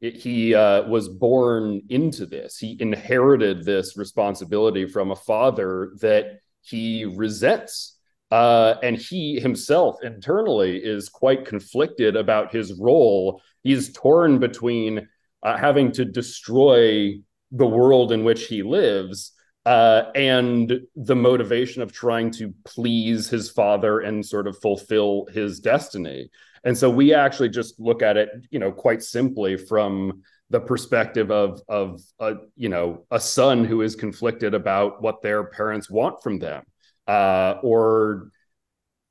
[0.02, 2.58] It, he uh, was born into this.
[2.58, 7.98] He inherited this responsibility from a father that he resents
[8.34, 15.08] uh, and he himself internally is quite conflicted about his role he's torn between
[15.42, 17.16] uh, having to destroy
[17.52, 19.34] the world in which he lives
[19.66, 25.60] uh, and the motivation of trying to please his father and sort of fulfill his
[25.60, 26.30] destiny.
[26.66, 31.32] And so we actually just look at it, you know, quite simply from the perspective
[31.32, 36.22] of of a you know a son who is conflicted about what their parents want
[36.22, 36.64] from them,
[37.08, 38.30] uh, or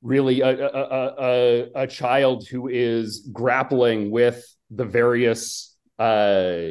[0.03, 6.69] really a, a, a, a child who is grappling with the various uh,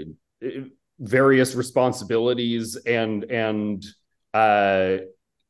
[1.00, 3.84] various responsibilities and and
[4.34, 4.98] uh,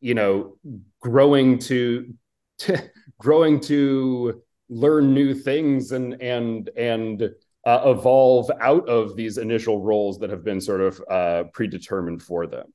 [0.00, 0.56] you know
[1.00, 2.14] growing to,
[2.58, 7.30] to growing to learn new things and and and
[7.64, 12.46] uh, evolve out of these initial roles that have been sort of uh, predetermined for
[12.46, 12.72] them.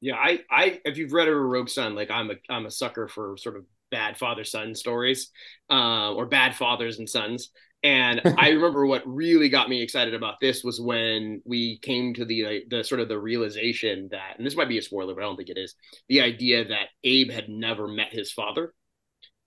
[0.00, 3.08] Yeah, I, I, if you've read a Rogue Sun, like I'm a, I'm a sucker
[3.08, 5.30] for sort of bad father son stories,
[5.70, 7.50] uh, or bad fathers and sons.
[7.82, 12.24] And I remember what really got me excited about this was when we came to
[12.24, 15.22] the like, the sort of the realization that, and this might be a spoiler, but
[15.22, 15.74] I don't think it is,
[16.08, 18.74] the idea that Abe had never met his father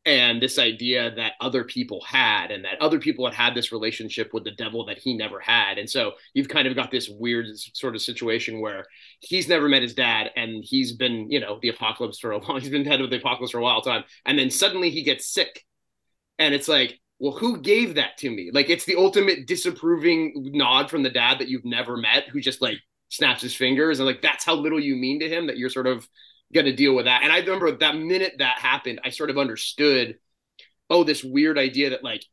[0.06, 4.34] and this idea that other people had and that other people had had this relationship
[4.34, 5.78] with the devil that he never had.
[5.78, 8.86] And so you've kind of got this weird sort of situation where
[9.20, 12.60] he's never met his dad and he's been you know the apocalypse for a long
[12.60, 14.04] he's been head of the apocalypse for a while time.
[14.26, 15.64] And then suddenly he gets sick.
[16.40, 18.50] And it's like well who gave that to me?
[18.52, 22.62] Like it's the ultimate disapproving nod from the dad that you've never met who just
[22.62, 24.00] like snaps his fingers.
[24.00, 26.08] And like that's how little you mean to him that you're sort of
[26.54, 27.24] got to deal with that.
[27.24, 30.18] And I remember that minute that happened, I sort of understood,
[30.90, 32.24] oh, this weird idea that like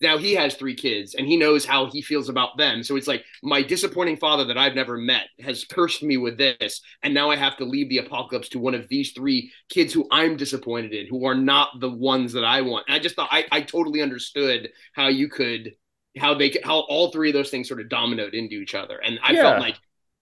[0.00, 2.82] now he has three kids and he knows how he feels about them.
[2.82, 6.80] So it's like my disappointing father that I've never met has cursed me with this.
[7.02, 10.06] And now I have to leave the apocalypse to one of these three kids who
[10.10, 12.86] I'm disappointed in, who are not the ones that I want.
[12.86, 15.72] And I just thought I, I totally understood how you could,
[16.16, 18.98] how they could, how all three of those things sort of dominoed into each other.
[18.98, 19.42] And I yeah.
[19.42, 19.78] felt like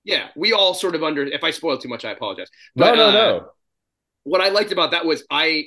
[0.06, 1.24] yeah, we all sort of under.
[1.24, 2.48] If I spoil too much, I apologize.
[2.76, 3.48] But, no, no, uh, no.
[4.22, 5.64] What I liked about that was I,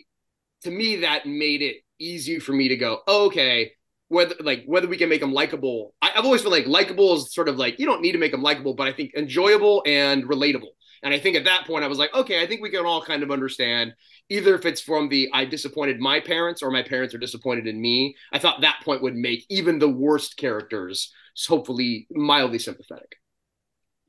[0.63, 3.73] to me, that made it easy for me to go, oh, okay,
[4.07, 5.93] whether like whether we can make them likable.
[6.01, 8.31] I, have always been like likable is sort of like you don't need to make
[8.31, 10.71] them likable, but I think enjoyable and relatable.
[11.03, 13.01] And I think at that point I was like, okay, I think we can all
[13.01, 13.93] kind of understand
[14.29, 17.79] either if it's from the I disappointed my parents or my parents are disappointed in
[17.79, 18.15] me.
[18.31, 21.13] I thought that point would make even the worst characters
[21.47, 23.18] hopefully mildly sympathetic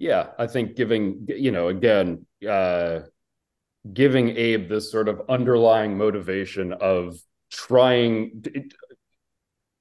[0.00, 3.00] yeah, I think giving you know again uh,
[3.92, 7.18] giving Abe this sort of underlying motivation of
[7.50, 8.42] trying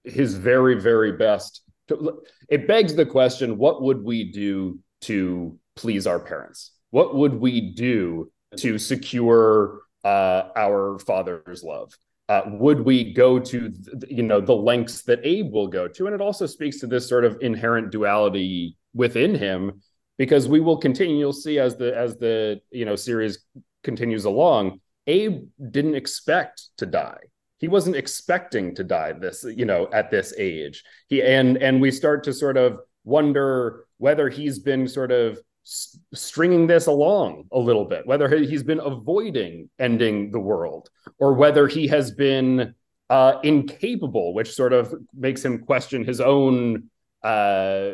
[0.03, 1.61] his very very best.
[1.87, 6.71] To, it begs the question: What would we do to please our parents?
[6.91, 11.93] What would we do to secure uh, our father's love?
[12.29, 13.73] uh, would we go to
[14.07, 16.05] you know the lengths that Abe will go to?
[16.05, 19.81] And it also speaks to this sort of inherent duality within him,
[20.19, 21.17] because we will continue.
[21.17, 23.39] You'll see as the as the you know series
[23.83, 24.81] continues along.
[25.07, 27.21] Abe didn't expect to die.
[27.57, 30.83] He wasn't expecting to die this you know at this age.
[31.07, 36.67] He and and we start to sort of wonder whether he's been sort of stringing
[36.67, 41.87] this along a little bit, whether he's been avoiding ending the world or whether he
[41.87, 42.73] has been
[43.09, 46.89] uh, incapable, which sort of makes him question his own
[47.23, 47.91] uh,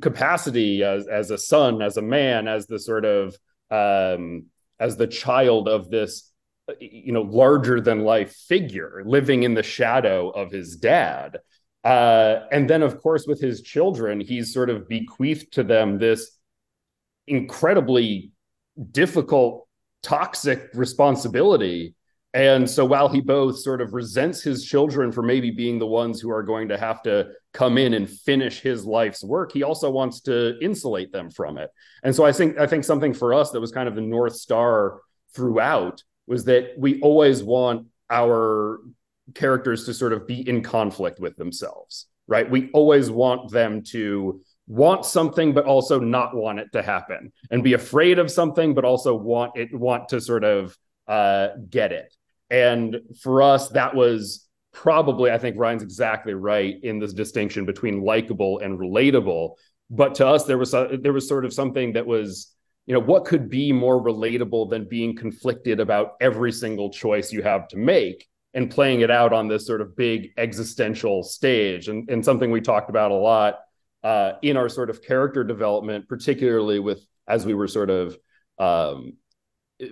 [0.00, 3.36] capacity as, as a son, as a man, as the sort of
[3.70, 4.46] um,
[4.78, 6.32] as the child of this
[6.80, 11.38] you know larger than life figure living in the shadow of his dad
[11.84, 16.36] uh, and then of course with his children he's sort of bequeathed to them this
[17.26, 18.32] incredibly
[18.90, 19.66] difficult,
[20.02, 21.94] toxic responsibility.
[22.34, 26.20] And so while he both sort of resents his children for maybe being the ones
[26.20, 29.90] who are going to have to come in and finish his life's work, he also
[29.90, 31.70] wants to insulate them from it.
[32.02, 34.36] And so I think I think something for us that was kind of the north
[34.36, 35.00] star
[35.34, 38.80] throughout was that we always want our
[39.34, 42.48] characters to sort of be in conflict with themselves, right?
[42.48, 47.62] We always want them to want something but also not want it to happen and
[47.62, 50.76] be afraid of something but also want it want to sort of
[51.08, 52.14] uh, get it.
[52.50, 54.42] And for us that was
[54.72, 59.54] probably i think ryan's exactly right in this distinction between likable and relatable.
[59.88, 62.54] But to us there was a, there was sort of something that was
[62.86, 67.42] you know what could be more relatable than being conflicted about every single choice you
[67.42, 71.88] have to make and playing it out on this sort of big existential stage.
[71.88, 73.58] And, and something we talked about a lot
[74.02, 78.16] uh, in our sort of character development, particularly with as we were sort of
[78.58, 79.12] um,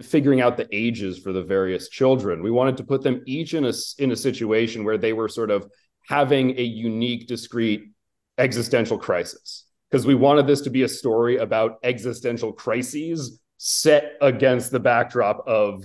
[0.03, 2.42] figuring out the ages for the various children.
[2.42, 5.51] We wanted to put them each in a in a situation where they were sort
[5.51, 5.68] of
[6.09, 7.90] having a unique, discrete
[8.38, 14.70] existential crisis because we wanted this to be a story about existential crises set against
[14.70, 15.85] the backdrop of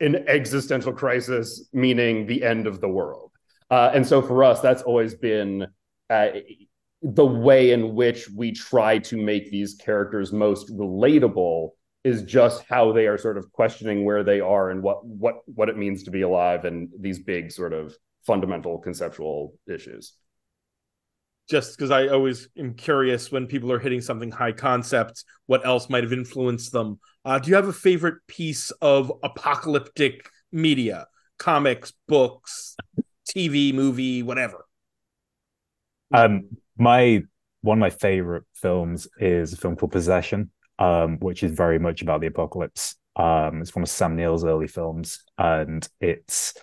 [0.00, 3.30] an existential crisis, meaning the end of the world.
[3.70, 5.66] Uh, and so for us, that's always been
[6.10, 6.28] uh,
[7.02, 11.70] the way in which we try to make these characters most relatable
[12.04, 15.70] is just how they are sort of questioning where they are and what what what
[15.70, 20.12] it means to be alive and these big sort of fundamental conceptual issues.
[21.48, 25.90] Just because i always am curious when people are hitting something high concept what else
[25.90, 26.98] might have influenced them?
[27.24, 31.06] Uh, do you have a favorite piece of apocalyptic media?
[31.38, 32.76] Comics books
[33.28, 34.66] tv movie whatever.
[36.12, 37.22] Um my
[37.62, 42.02] one of my favorite films is a film called Possession, um, which is very much
[42.02, 42.96] about the apocalypse.
[43.16, 46.54] Um, it's one of Sam Neill's early films, and it's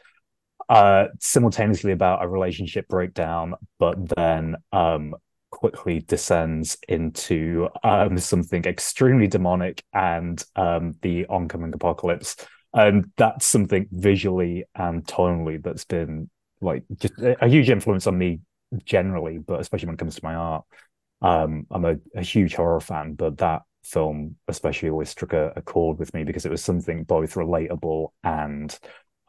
[0.69, 5.15] uh, simultaneously about a relationship breakdown, but then um,
[5.49, 12.37] quickly descends into um, something extremely demonic and um, the oncoming apocalypse.
[12.73, 16.29] And that's something visually and tonally that's been
[16.61, 18.39] like just a huge influence on me
[18.85, 20.63] generally, but especially when it comes to my art.
[21.21, 25.61] Um, I'm a, a, huge horror fan, but that film especially always struck a, a,
[25.61, 28.77] chord with me because it was something both relatable and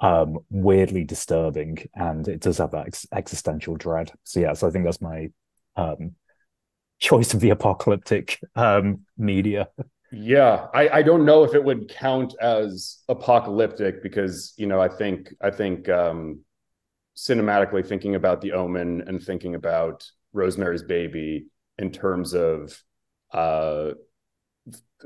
[0.00, 4.12] um, weirdly disturbing, and it does have that ex- existential dread.
[4.24, 5.30] So yeah, so I think that's my
[5.76, 6.16] um,
[6.98, 9.68] choice of the apocalyptic um, media.
[10.10, 14.88] Yeah, I, I don't know if it would count as apocalyptic because you know I
[14.88, 16.40] think I think um,
[17.16, 21.46] cinematically thinking about the omen and thinking about rosemary's baby
[21.78, 22.82] in terms of
[23.32, 23.92] uh,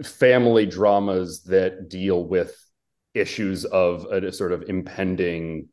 [0.05, 2.57] family dramas that deal with
[3.14, 5.69] issues of a, sort of impending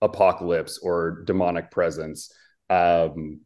[0.00, 2.32] apocalypse or demonic presence
[2.70, 3.40] um,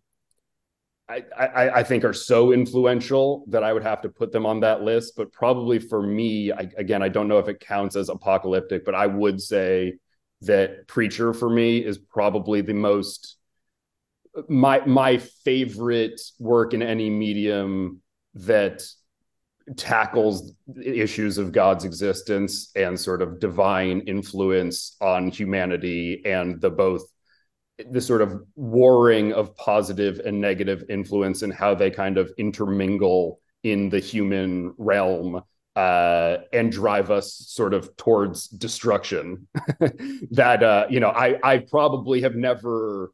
[1.10, 4.60] I, I, I, think are so influential that I would have to put them on
[4.60, 5.14] that list.
[5.16, 8.94] But probably for me, I, again, I don't know if it counts as apocalyptic, but
[8.94, 9.94] I would say
[10.42, 13.36] that Preacher for me is probably the most
[14.48, 18.00] my my favorite work in any medium
[18.34, 18.84] that
[19.76, 20.52] tackles
[20.82, 27.02] issues of God's existence and sort of divine influence on humanity and the both
[27.90, 33.40] the sort of warring of positive and negative influence and how they kind of intermingle
[33.62, 35.42] in the human realm
[35.76, 39.46] uh, and drive us sort of towards destruction.
[40.30, 43.12] that uh, you know, I I probably have never,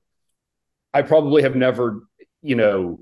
[0.93, 2.01] I probably have never,
[2.43, 3.01] you know,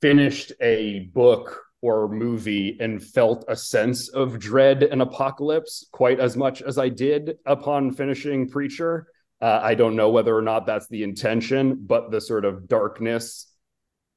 [0.00, 6.36] finished a book or movie and felt a sense of dread and apocalypse quite as
[6.36, 9.06] much as I did upon finishing Preacher.
[9.40, 13.52] Uh, I don't know whether or not that's the intention, but the sort of darkness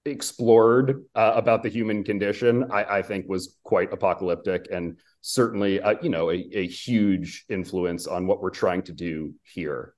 [0.06, 5.96] explored uh, about the human condition, I, I, think, was quite apocalyptic and certainly, uh,
[6.02, 9.94] you know, a, a huge influence on what we're trying to do here.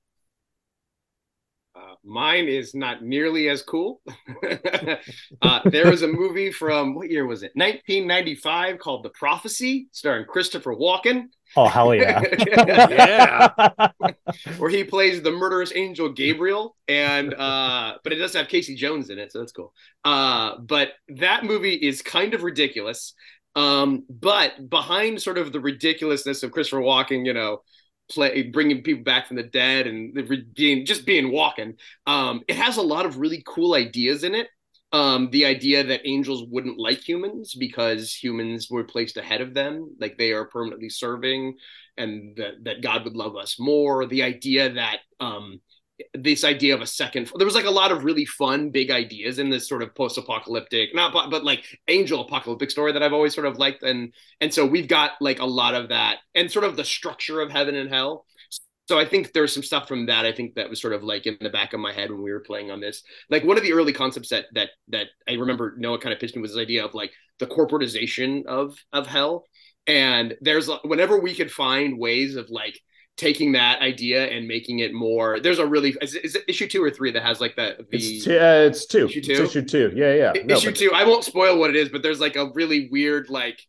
[2.04, 4.02] Mine is not nearly as cool.
[5.42, 7.52] uh, there was a movie from what year was it?
[7.54, 11.28] 1995 called The Prophecy, starring Christopher Walken.
[11.56, 12.20] Oh hell yeah!
[12.48, 13.88] yeah,
[14.58, 19.08] where he plays the murderous angel Gabriel, and uh, but it does have Casey Jones
[19.08, 19.72] in it, so that's cool.
[20.04, 23.14] Uh, but that movie is kind of ridiculous.
[23.56, 27.62] Um, but behind sort of the ridiculousness of Christopher Walken, you know,
[28.10, 30.14] play bringing people back from the dead and
[30.54, 31.76] being just being Walken.
[32.06, 34.48] Um it has a lot of really cool ideas in it.
[34.92, 39.96] Um the idea that angels wouldn't like humans because humans were placed ahead of them
[40.00, 41.56] like they are permanently serving
[41.96, 44.06] and that, that god would love us more.
[44.06, 45.60] The idea that um
[46.14, 49.38] this idea of a second there was like a lot of really fun big ideas
[49.38, 53.46] in this sort of post-apocalyptic not but, like angel apocalyptic story that i've always sort
[53.46, 56.76] of liked and and so we've got like a lot of that and sort of
[56.76, 58.26] the structure of heaven and hell.
[58.86, 61.26] So i think there's some stuff from that i think that was sort of like
[61.26, 63.02] in the back of my head when we were playing on this.
[63.30, 66.36] Like one of the early concepts that that that i remember noah kind of pitched
[66.36, 69.46] me was this idea of like the corporatization of of hell.
[69.86, 72.80] And there's whenever we could find ways of like
[73.16, 76.66] taking that idea and making it more there's a really is it, is it issue
[76.66, 77.78] two or three that has like that.
[77.78, 79.06] the it's, t- uh, it's two.
[79.06, 79.32] Issue two?
[79.32, 79.92] it's issue two.
[79.94, 80.76] Yeah yeah no, issue but...
[80.76, 80.90] two.
[80.92, 83.60] I won't spoil what it is but there's like a really weird like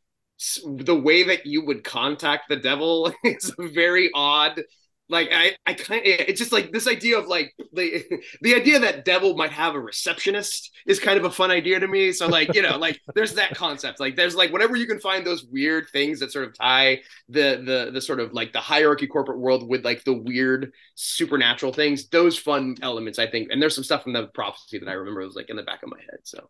[0.65, 4.61] the way that you would contact the devil is very odd
[5.07, 8.03] like I, I kind of, it's just like this idea of like the
[8.41, 11.87] the idea that devil might have a receptionist is kind of a fun idea to
[11.87, 12.11] me.
[12.11, 13.99] So like you know like there's that concept.
[13.99, 17.61] Like there's like whenever you can find those weird things that sort of tie the
[17.63, 22.07] the the sort of like the hierarchy corporate world with like the weird supernatural things.
[22.09, 23.49] Those fun elements, I think.
[23.51, 25.83] And there's some stuff from the prophecy that I remember was like in the back
[25.83, 26.19] of my head.
[26.23, 26.49] So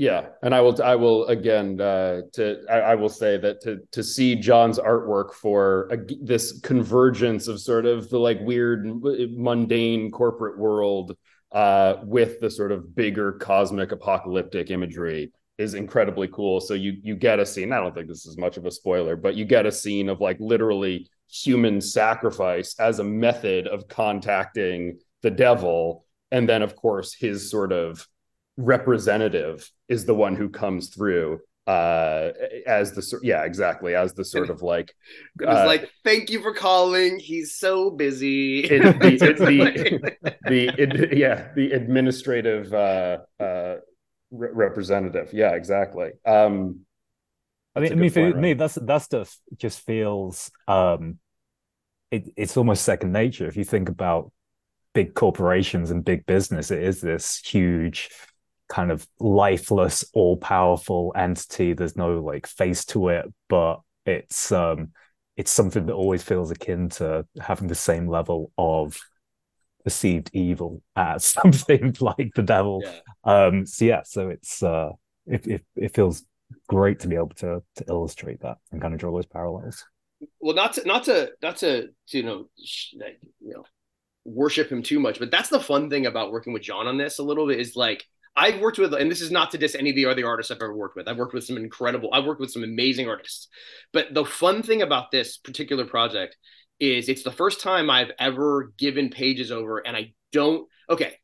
[0.00, 3.80] yeah, and I will I will again uh, to I, I, will say that to
[3.92, 8.86] to see John's artwork for a, this convergence of sort of the like weird
[9.36, 11.18] mundane corporate world
[11.52, 16.62] uh, with the sort of bigger cosmic apocalyptic imagery is incredibly cool.
[16.62, 17.70] So you you get a scene.
[17.70, 20.18] I don't think this is much of a spoiler, but you get a scene of
[20.18, 27.12] like literally human sacrifice as a method of contacting the devil, and then of course
[27.12, 28.08] his sort of
[28.60, 32.32] representative is the one who comes through uh
[32.66, 34.94] as the yeah exactly as the sort of like
[35.40, 37.18] it was uh, like thank you for calling.
[37.18, 38.60] He's so busy.
[38.60, 43.76] It, the, it, the, the it, yeah the administrative uh uh
[44.30, 45.30] re- representative.
[45.32, 46.10] Yeah exactly.
[46.24, 46.80] Um
[47.76, 51.18] i mean i mean for point, me that's that stuff just feels um
[52.10, 53.46] it, it's almost second nature.
[53.46, 54.32] If you think about
[54.92, 58.08] big corporations and big business it is this huge
[58.70, 61.74] kind of lifeless, all powerful entity.
[61.74, 64.92] There's no like face to it, but it's um
[65.36, 68.98] it's something that always feels akin to having the same level of
[69.84, 72.82] perceived evil as something like the devil.
[72.84, 73.00] Yeah.
[73.24, 74.90] Um so yeah, so it's uh
[75.26, 76.24] it, it it feels
[76.68, 79.84] great to be able to to illustrate that and kind of draw those parallels.
[80.38, 82.48] Well, not to not to not to, to you know
[82.98, 83.64] like, you know
[84.24, 87.18] worship him too much, but that's the fun thing about working with John on this
[87.18, 88.04] a little bit is like
[88.36, 90.62] I've worked with, and this is not to diss any of the other artists I've
[90.62, 91.08] ever worked with.
[91.08, 93.48] I've worked with some incredible, I've worked with some amazing artists.
[93.92, 96.36] But the fun thing about this particular project
[96.78, 100.66] is it's the first time I've ever given pages over, and I don't.
[100.88, 101.14] Okay,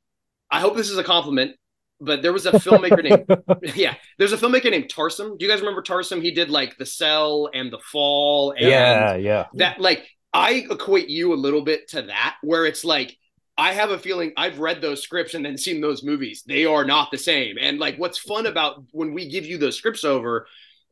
[0.51, 1.57] I hope this is a compliment.
[1.99, 5.39] But there was a filmmaker named yeah, there's a filmmaker named Tarsem.
[5.39, 6.21] Do you guys remember Tarsem?
[6.21, 8.51] He did like The Cell and The Fall.
[8.51, 9.47] And yeah, yeah.
[9.55, 13.17] That like I equate you a little bit to that, where it's like
[13.59, 16.43] I have a feeling I've read those scripts and then seen those movies.
[16.47, 17.57] They are not the same.
[17.59, 18.53] And like what's fun mm-hmm.
[18.53, 20.47] about when we give you those scripts over,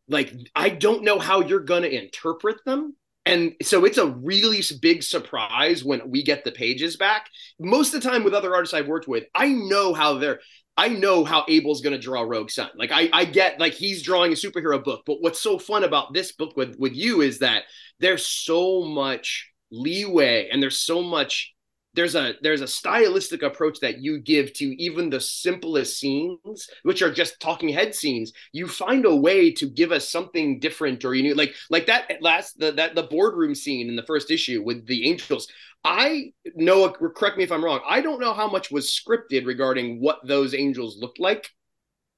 [0.09, 2.97] like I don't know how you're going to interpret them.
[3.27, 7.29] And so it's a really big surprise when we get the pages back.
[7.59, 10.41] Most of the time with other artists I've worked with, I know how they're
[10.77, 12.71] I know how Abel's going to draw Rogue Sun.
[12.77, 16.12] Like I, I get like he's drawing a superhero book, but what's so fun about
[16.12, 17.62] this book with with you is that
[18.01, 21.54] there's so much leeway and there's so much
[21.95, 27.03] there's a there's a stylistic approach that you give to even the simplest scenes which
[27.03, 28.33] are just talking head scenes.
[28.53, 32.19] You find a way to give us something different or you know like like that
[32.21, 35.49] last the that the boardroom scene in the first issue with the angels.
[35.87, 40.01] I know correct me if i'm wrong i don't know how much was scripted regarding
[40.01, 41.51] what those angels looked like.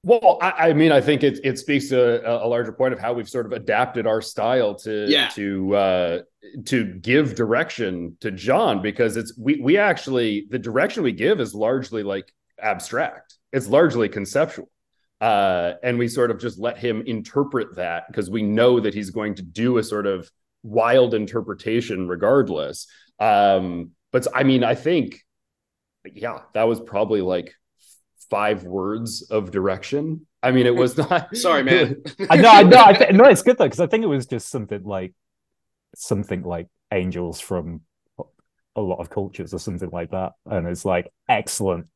[0.06, 3.00] Well, I, I, mean, I think it it speaks to a, a, larger point of
[3.00, 5.30] how we've sort of adapted our style to yeah.
[5.30, 6.18] to uh,
[6.66, 11.54] to give direction to John because it's we we actually the direction we give is
[11.54, 13.36] largely like abstract.
[13.52, 14.70] It's largely conceptual,
[15.20, 19.10] uh, and we sort of just let him interpret that because we know that he's
[19.10, 20.30] going to do a sort of
[20.62, 22.86] wild interpretation regardless.
[23.18, 25.20] Um, but I mean, I think,
[26.04, 27.54] yeah, that was probably like
[28.30, 30.26] five words of direction.
[30.42, 31.36] I mean, it was not.
[31.36, 32.02] Sorry, man.
[32.30, 32.84] I know, I know.
[32.84, 35.14] I th- no, it's good though because I think it was just something like
[35.96, 37.80] something like angels from
[38.76, 41.86] a lot of cultures or something like that, and it's like excellent.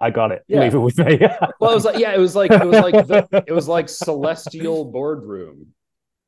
[0.00, 0.42] I got it.
[0.46, 0.60] Yeah.
[0.60, 1.18] Leave it with me.
[1.60, 3.88] well, it was like yeah, it was like it was like the, it was like
[3.88, 5.68] celestial boardroom.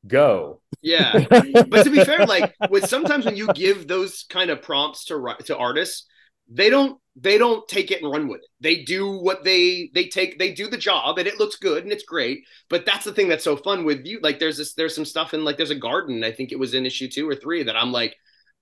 [0.05, 0.61] Go.
[0.81, 5.05] Yeah, but to be fair, like with sometimes when you give those kind of prompts
[5.05, 6.07] to to artists,
[6.49, 8.49] they don't they don't take it and run with it.
[8.59, 11.91] They do what they they take they do the job and it looks good and
[11.91, 12.43] it's great.
[12.69, 14.19] But that's the thing that's so fun with you.
[14.21, 16.23] Like there's this there's some stuff in like there's a garden.
[16.23, 18.15] I think it was in issue two or three that I'm like,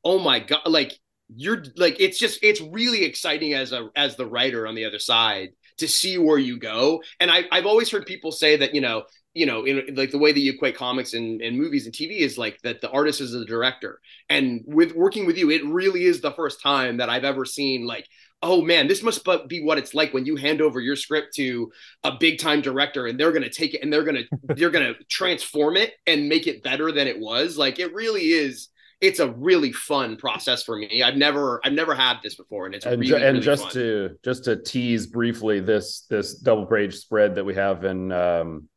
[0.04, 0.94] oh my god, like
[1.36, 5.00] you're like it's just it's really exciting as a as the writer on the other
[5.00, 7.02] side to see where you go.
[7.20, 9.04] And I, I've always heard people say that you know
[9.36, 12.20] you know, in like the way that you equate comics and, and movies and TV
[12.20, 14.00] is like that the artist is the director.
[14.30, 17.86] And with working with you, it really is the first time that I've ever seen
[17.86, 18.08] like,
[18.42, 21.72] oh man, this must be what it's like when you hand over your script to
[22.04, 24.24] a big time director and they're gonna take it and they're gonna
[24.56, 27.58] they're gonna transform it and make it better than it was.
[27.58, 28.70] Like it really is
[29.02, 31.04] it's a really fun process for me.
[31.04, 33.72] I've never I've never had this before, and it's and, really, and really just fun.
[33.74, 38.70] to just to tease briefly this this double page spread that we have in um,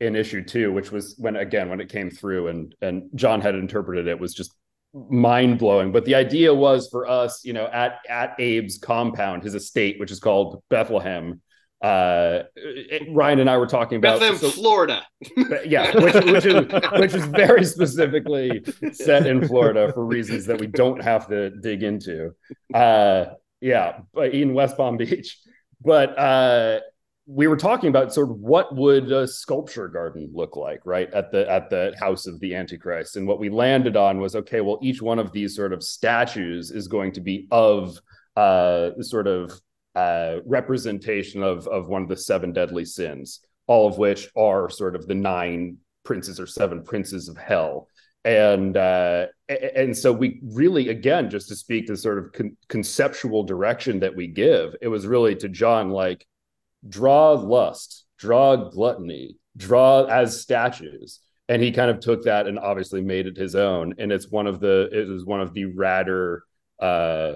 [0.00, 3.54] in issue two, which was when again when it came through and and John had
[3.54, 4.54] interpreted it was just
[4.94, 5.92] mind blowing.
[5.92, 10.10] But the idea was for us, you know, at at Abe's compound, his estate, which
[10.10, 11.40] is called Bethlehem.
[11.82, 15.04] Uh, it, Ryan and I were talking about Bethlehem, so, Florida.
[15.66, 20.68] yeah, which, which is which is very specifically set in Florida for reasons that we
[20.68, 22.34] don't have to dig into.
[22.72, 23.26] Uh,
[23.60, 25.38] yeah, but in West Palm Beach.
[25.84, 26.80] But uh,
[27.34, 31.32] we were talking about sort of what would a sculpture garden look like right at
[31.32, 33.16] the at the house of the antichrist.
[33.16, 36.70] And what we landed on was okay well each one of these sort of statues
[36.70, 37.98] is going to be of
[38.36, 39.58] uh sort of
[39.94, 44.94] uh representation of of one of the seven deadly sins all of which are sort
[44.94, 47.88] of the nine princes or seven princes of hell.
[48.24, 53.42] And uh and so we really again just to speak to sort of con- conceptual
[53.42, 56.24] direction that we give it was really to john like
[56.88, 61.20] draw lust, draw gluttony, draw as statues.
[61.48, 63.94] And he kind of took that and obviously made it his own.
[63.98, 66.40] And it's one of the it was one of the radder
[66.80, 67.34] uh,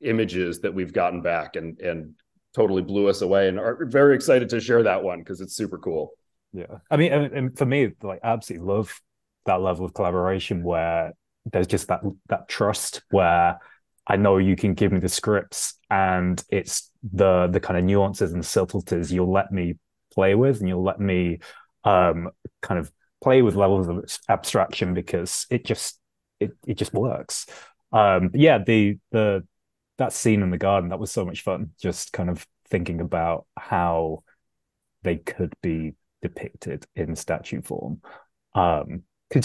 [0.00, 2.14] images that we've gotten back and and
[2.54, 5.78] totally blew us away and are very excited to share that one because it's super
[5.78, 6.12] cool.
[6.52, 6.78] Yeah.
[6.90, 9.00] I mean, and for me, like absolutely love
[9.46, 11.12] that level of collaboration where
[11.50, 13.58] there's just that that trust where
[14.06, 18.32] I know you can give me the scripts and it's the the kind of nuances
[18.32, 19.74] and subtleties you'll let me
[20.12, 21.38] play with and you'll let me
[21.84, 22.30] um
[22.60, 22.92] kind of
[23.22, 26.00] play with levels of abstraction because it just
[26.40, 27.46] it it just works.
[27.92, 29.44] Um yeah, the the
[29.98, 33.46] that scene in the garden that was so much fun just kind of thinking about
[33.56, 34.24] how
[35.02, 38.00] they could be depicted in statue form.
[38.54, 39.04] Um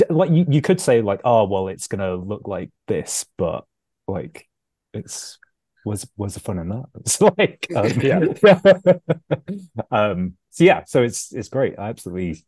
[0.10, 3.64] like you, you could say like oh well it's gonna look like this but
[4.08, 4.48] like
[4.94, 5.38] it's
[5.86, 6.86] was was fun in that.
[7.00, 8.20] It's like um, yeah.
[9.92, 11.76] um, so yeah, so it's it's great.
[11.80, 12.46] I absolutely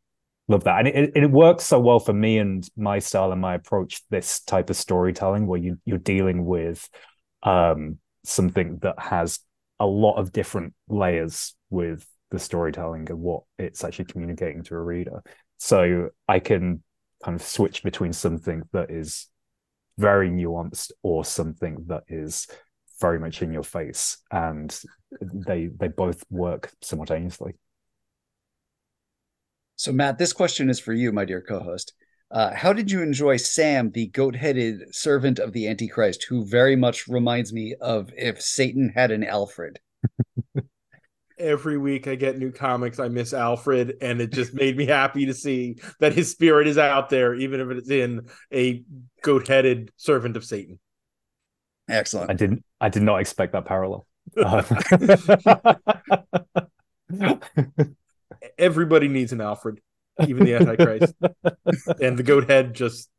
[0.48, 3.56] love that, and it, it works so well for me and my style and my
[3.56, 4.02] approach.
[4.10, 6.88] This type of storytelling where you you're dealing with
[7.44, 9.40] um, something that has
[9.80, 14.82] a lot of different layers with the storytelling and what it's actually communicating to a
[14.82, 15.24] reader.
[15.58, 16.84] So I can
[17.24, 19.28] kind of switch between something that is
[20.00, 22.48] very nuanced or something that is
[23.02, 24.82] very much in your face and
[25.22, 27.54] they they both work simultaneously.
[29.76, 31.94] So matt this question is for you my dear co-host.
[32.32, 37.08] Uh, how did you enjoy sam the goat-headed servant of the antichrist who very much
[37.08, 39.80] reminds me of if satan had an alfred
[41.40, 45.26] every week I get new comics, I miss Alfred, and it just made me happy
[45.26, 48.84] to see that his spirit is out there, even if it's in a
[49.24, 50.80] goat-headed servant of Satan.
[51.90, 52.30] Excellent.
[52.30, 52.64] I didn't.
[52.80, 54.06] I did not expect that parallel.
[58.58, 59.82] Everybody needs an Alfred,
[60.28, 61.16] even the Antichrist,
[62.02, 63.10] and the goat head just.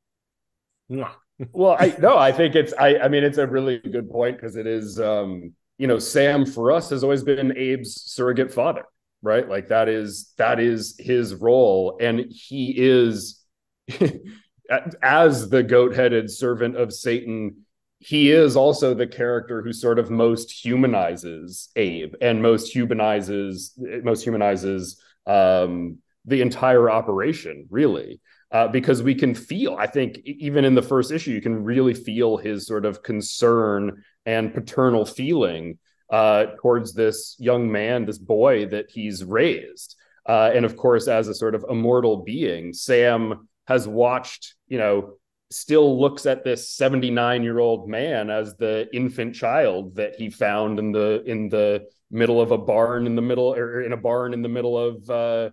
[0.89, 2.73] well, I no, I think it's.
[2.79, 2.99] I.
[2.99, 5.01] I mean, it's a really good point because it is.
[5.01, 8.85] um you know, Sam for us has always been Abe's surrogate father.
[9.23, 9.49] right?
[9.49, 13.41] Like that is that is his role, and he is
[15.03, 17.65] as the goat-headed servant of Satan.
[17.99, 23.73] He is also the character who sort of most humanizes Abe and most humanizes
[24.03, 28.21] most humanizes um, the entire operation, really.
[28.53, 31.95] Uh, because we can feel, I think, even in the first issue, you can really
[31.95, 35.79] feel his sort of concern and paternal feeling
[36.11, 39.97] uh, towards this young man, this boy that he's raised.
[40.27, 45.15] Uh, and of course, as a sort of immortal being, Sam has watched, you know,
[45.51, 50.79] still looks at this 79 year old man as the infant child that he found
[50.79, 54.33] in the in the middle of a barn in the middle or in a barn
[54.33, 55.51] in the middle of uh,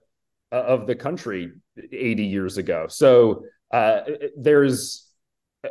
[0.52, 1.52] of the country
[1.92, 2.88] 80 years ago.
[2.88, 4.02] So uh,
[4.38, 5.07] there's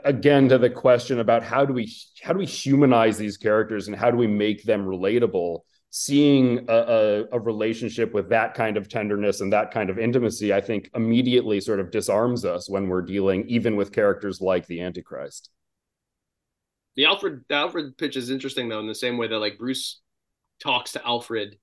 [0.04, 1.92] again to the question about how do we
[2.22, 6.74] how do we humanize these characters and how do we make them relatable seeing a,
[6.74, 10.90] a, a, relationship with that kind of tenderness and that kind of intimacy i think
[10.94, 15.50] immediately sort of disarms us when we're dealing even with characters like the antichrist.
[16.96, 20.00] The alfred the alfred pitch is interesting though in the same way that like bruce
[20.62, 21.58] talks to alfred.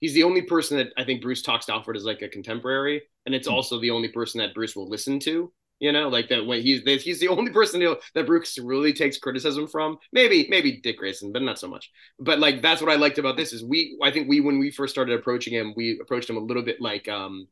[0.00, 3.02] He's the only person that i think bruce talks to alfred as like a contemporary
[3.26, 3.54] and it's mm-hmm.
[3.54, 6.82] also the only person that bruce will listen to you know, like that when he's
[7.02, 9.98] he's the only person you know, that Bruce really takes criticism from.
[10.12, 11.90] Maybe maybe Dick Grayson, but not so much.
[12.18, 14.70] But like that's what I liked about this is we I think we when we
[14.70, 17.48] first started approaching him, we approached him a little bit like um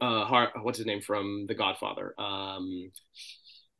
[0.00, 2.90] uh Har- what's his name from The Godfather um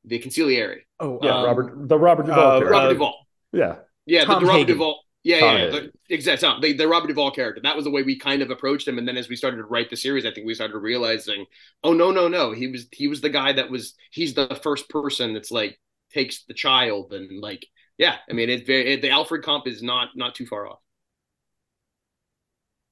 [0.05, 0.81] the consigliere.
[1.01, 2.57] Oh yeah, um, Robert the Robert Duvall.
[2.57, 3.27] Uh, Robert Duvall.
[3.53, 3.77] Yeah.
[4.05, 5.01] Yeah, the, the Robert Duvall.
[5.25, 6.73] Yeah, yeah, the, exactly.
[6.73, 7.63] The, the Robert Duvall character.
[7.63, 8.99] That was the way we kind of approached him.
[8.99, 11.47] And then as we started to write the series, I think we started realizing,
[11.85, 12.53] oh no, no, no.
[12.53, 15.79] He was he was the guy that was he's the first person that's like
[16.13, 17.65] takes the child and like
[17.99, 18.17] yeah.
[18.29, 20.81] I mean, it, it the Alfred comp is not not too far off.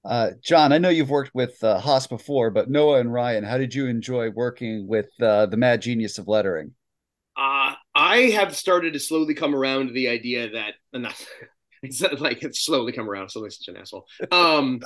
[0.04, 3.58] Uh, John, I know you've worked with uh, Haas before, but Noah and Ryan, how
[3.58, 6.72] did you enjoy working with uh, the mad genius of lettering?
[7.36, 11.14] Uh, I have started to slowly come around to the idea that, not,
[11.82, 13.30] it's like it's slowly come around.
[13.30, 14.06] So like such an asshole.
[14.30, 14.80] Um,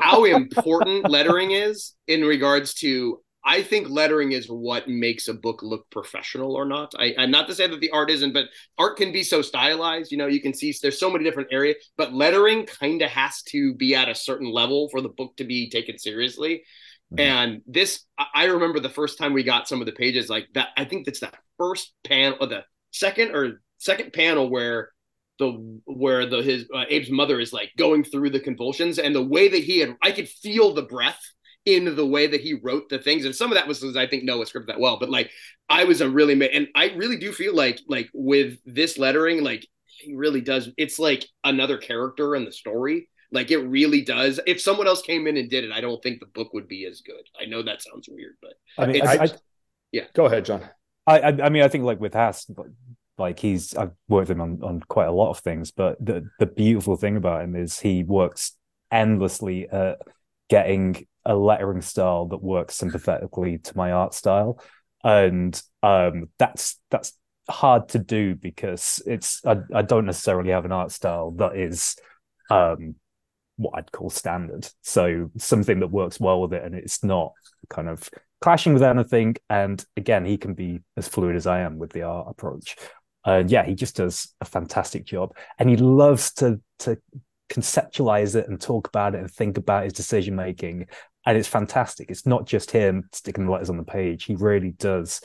[0.00, 5.62] how important lettering is in regards to I think lettering is what makes a book
[5.62, 6.92] look professional or not.
[6.98, 10.10] I, am not to say that the art isn't, but art can be so stylized.
[10.10, 13.42] You know, you can see there's so many different areas, but lettering kind of has
[13.50, 16.64] to be at a certain level for the book to be taken seriously.
[17.14, 17.20] Mm-hmm.
[17.20, 20.70] And this, I remember the first time we got some of the pages like that.
[20.76, 24.90] I think that's that first panel, or the second or second panel where
[25.38, 29.22] the where the his uh, Abe's mother is like going through the convulsions and the
[29.22, 31.20] way that he had I could feel the breath
[31.64, 34.24] in the way that he wrote the things and some of that was I think
[34.24, 35.30] Noah scripted that well but like
[35.68, 39.66] I was a really and I really do feel like like with this lettering like
[39.84, 43.08] he really does it's like another character in the story.
[43.32, 44.38] Like it really does.
[44.46, 46.86] If someone else came in and did it I don't think the book would be
[46.86, 47.24] as good.
[47.38, 49.28] I know that sounds weird but I mean I, I,
[49.92, 50.04] yeah.
[50.14, 50.62] Go ahead John.
[51.06, 52.46] I, I mean I think like with Haas
[53.18, 56.28] like he's I've worked with him on, on quite a lot of things, but the
[56.38, 58.56] the beautiful thing about him is he works
[58.90, 59.98] endlessly at
[60.48, 64.60] getting a lettering style that works sympathetically to my art style.
[65.02, 67.12] And um that's that's
[67.48, 71.96] hard to do because it's I, I don't necessarily have an art style that is
[72.50, 72.96] um
[73.56, 74.68] what I'd call standard.
[74.82, 77.32] So something that works well with it and it's not
[77.70, 78.08] kind of
[78.40, 79.36] clashing with anything.
[79.48, 82.76] And again, he can be as fluid as I am with the art approach.
[83.26, 86.96] And yeah, he just does a fantastic job, and he loves to to
[87.50, 90.86] conceptualize it and talk about it and think about his decision making.
[91.26, 92.10] And it's fantastic.
[92.10, 94.24] It's not just him sticking the letters on the page.
[94.24, 95.20] He really does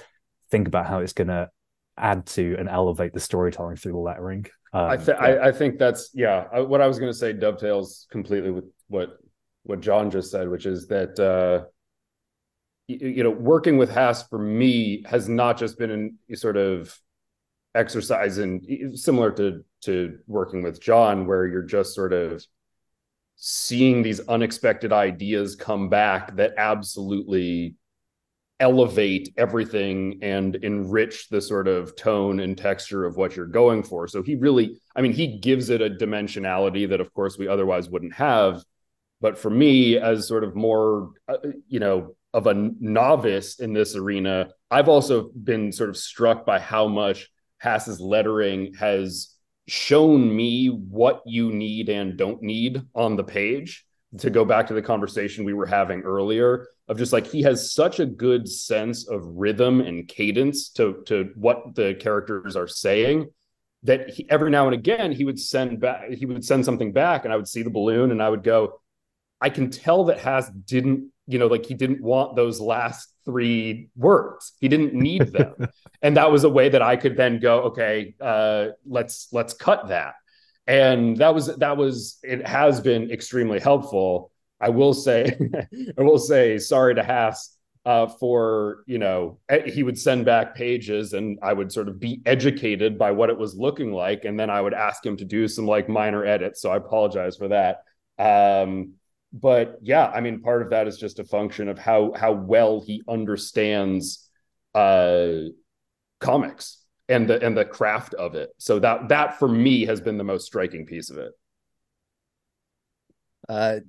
[0.49, 1.49] think about how it's going to
[1.97, 4.47] add to and elevate the storytelling through the lettering.
[4.73, 5.25] Um, I, th- yeah.
[5.25, 6.45] I, I, think that's yeah.
[6.51, 9.17] I, what I was going to say dovetails completely with what
[9.63, 11.65] what John just said, which is that uh,
[12.87, 16.97] you, you know working with Haas for me has not just been in sort of
[17.75, 22.45] exercise and similar to to working with John, where you're just sort of
[23.35, 27.75] seeing these unexpected ideas come back that absolutely
[28.59, 34.07] elevate everything and enrich the sort of tone and texture of what you're going for.
[34.07, 37.89] So he really, I mean, he gives it a dimensionality that, of course, we otherwise
[37.89, 38.63] wouldn't have.
[39.19, 43.95] But for me, as sort of more, uh, you know, of a novice in this
[43.95, 47.29] arena, I've also been sort of struck by how much
[47.61, 49.35] Haas's lettering has
[49.67, 53.85] shown me what you need and don't need on the page.
[54.17, 57.73] To go back to the conversation we were having earlier of just like he has
[57.73, 63.29] such a good sense of rhythm and cadence to to what the characters are saying
[63.83, 67.23] that he, every now and again he would send back he would send something back
[67.23, 68.81] and I would see the balloon and I would go
[69.41, 73.89] I can tell that Hass didn't, you know, like he didn't want those last three
[73.95, 74.53] words.
[74.59, 75.55] He didn't need them.
[76.01, 79.87] and that was a way that I could then go, okay, uh, let's let's cut
[79.89, 80.15] that.
[80.67, 84.31] And that was that was it has been extremely helpful.
[84.59, 85.37] I will say,
[85.97, 91.13] I will say sorry to Hass uh, for you know he would send back pages
[91.13, 94.49] and I would sort of be educated by what it was looking like, and then
[94.49, 96.61] I would ask him to do some like minor edits.
[96.61, 97.83] So I apologize for that.
[98.19, 98.93] Um,
[99.33, 102.81] but yeah, I mean, part of that is just a function of how how well
[102.85, 104.29] he understands
[104.75, 105.31] uh,
[106.19, 108.49] comics and the and the craft of it.
[108.57, 111.31] So that that for me has been the most striking piece of it.
[113.47, 113.79] Uh,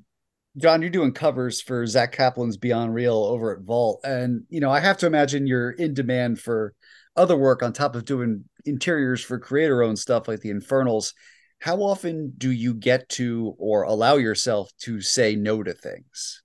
[0.56, 4.70] John, you're doing covers for Zack Kaplan's Beyond Real over at Vault, and you know
[4.70, 6.74] I have to imagine you're in demand for
[7.16, 11.14] other work on top of doing interiors for creator-owned stuff like the Infernals.
[11.62, 16.42] How often do you get to or allow yourself to say no to things?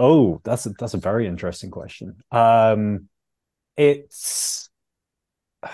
[0.00, 2.16] Oh, that's a, that's a very interesting question.
[2.32, 3.08] Um,
[3.76, 4.68] it's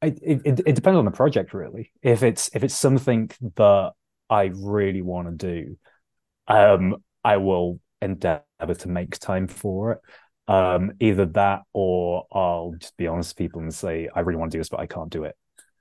[0.00, 1.92] it, it, it depends on the project really.
[2.00, 3.92] If it's if it's something that
[4.30, 5.76] I really want to do,
[6.46, 8.44] um, I will endeavor
[8.78, 9.98] to make time for it.
[10.50, 14.52] Um, either that or I'll just be honest with people and say, I really want
[14.52, 15.36] to do this, but I can't do it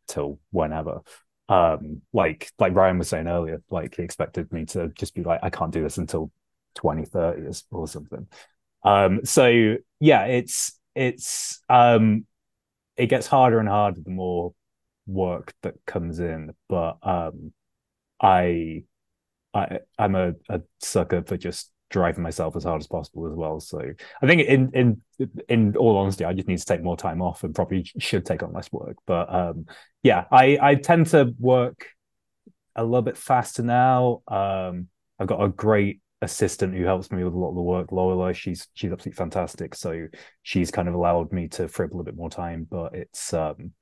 [0.07, 1.01] till whenever.
[1.49, 5.39] Um, like like Ryan was saying earlier, like he expected me to just be like,
[5.43, 6.31] I can't do this until
[6.75, 8.27] 2030 or something.
[8.83, 12.25] Um, so yeah, it's it's um
[12.97, 14.53] it gets harder and harder the more
[15.05, 16.53] work that comes in.
[16.69, 17.53] But um
[18.21, 18.83] I
[19.53, 23.59] I I'm a, a sucker for just driving myself as hard as possible as well.
[23.59, 23.81] So
[24.21, 25.01] I think in in
[25.47, 28.43] in all honesty, I just need to take more time off and probably should take
[28.43, 28.97] on less work.
[29.05, 29.65] But um,
[30.03, 31.87] yeah, I I tend to work
[32.75, 34.21] a little bit faster now.
[34.27, 34.87] Um,
[35.19, 38.33] I've got a great assistant who helps me with a lot of the work, Lola.
[38.33, 39.75] She's she's absolutely fantastic.
[39.75, 40.07] So
[40.43, 42.67] she's kind of allowed me to free up a little bit more time.
[42.69, 43.73] But it's um,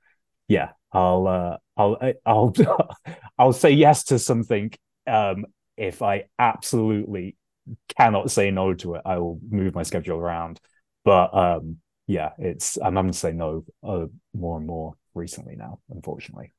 [0.47, 2.53] yeah, I'll uh, I'll I'll
[3.37, 4.71] I'll say yes to something
[5.07, 5.45] um,
[5.77, 7.35] if I absolutely
[7.97, 9.01] cannot say no to it.
[9.05, 10.59] I will move my schedule around.
[11.03, 15.79] But um, yeah, it's I'm having to say no uh, more and more recently now,
[15.89, 16.53] unfortunately.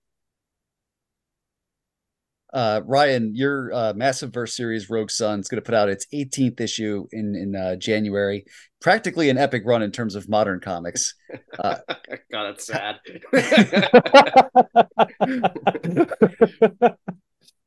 [2.53, 6.07] Uh, Ryan, your uh, Massive Verse series, Rogue Sun, is going to put out its
[6.15, 8.45] 18th issue in in uh, January.
[8.81, 11.15] Practically an epic run in terms of modern comics.
[11.59, 11.77] Uh,
[12.31, 13.01] God, that's sad.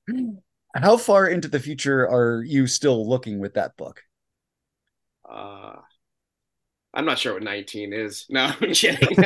[0.76, 4.04] How far into the future are you still looking with that book?
[5.28, 5.76] Uh,
[6.94, 8.26] I'm not sure what 19 is.
[8.30, 9.18] No, I'm kidding.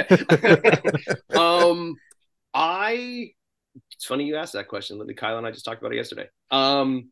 [1.38, 1.96] um,
[2.54, 3.32] I.
[3.96, 5.00] It's funny you asked that question.
[5.00, 6.28] Lily, Kyle, and I just talked about it yesterday.
[6.52, 7.10] Um,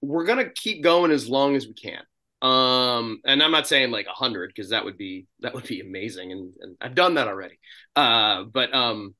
[0.00, 2.02] we're gonna keep going as long as we can.
[2.42, 5.80] Um, and I'm not saying like a hundred because that would be that would be
[5.80, 7.58] amazing, and, and I've done that already.
[7.94, 9.14] Uh, but um,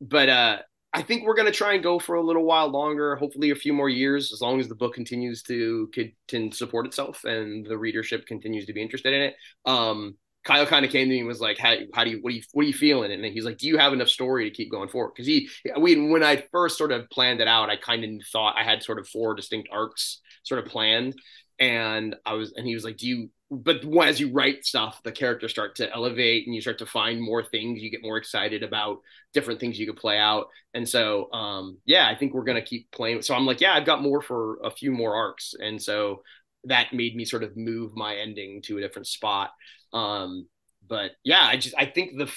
[0.00, 0.58] but uh,
[0.96, 3.54] I think we're going to try and go for a little while longer, hopefully a
[3.54, 5.90] few more years, as long as the book continues to
[6.26, 9.34] can support itself and the readership continues to be interested in it.
[9.66, 10.16] Um,
[10.46, 12.36] Kyle kind of came to me and was like, how, how do you, what do
[12.36, 13.10] you, what are you feeling?
[13.10, 15.12] And he's like, do you have enough story to keep going forward?
[15.16, 18.56] Cause he, we, when I first sort of planned it out, I kind of thought
[18.56, 21.16] I had sort of four distinct arcs sort of planned.
[21.58, 25.10] And I was, and he was like, do you, but as you write stuff, the
[25.10, 27.82] characters start to elevate and you start to find more things.
[27.82, 28.98] You get more excited about
[29.34, 30.46] different things you could play out.
[30.74, 33.22] And so, um, yeah, I think we're going to keep playing.
[33.22, 35.54] So I'm like, yeah, I've got more for a few more arcs.
[35.58, 36.22] And so
[36.64, 39.50] that made me sort of move my ending to a different spot.
[39.96, 40.48] Um,
[40.88, 42.30] but yeah, I just, I think the,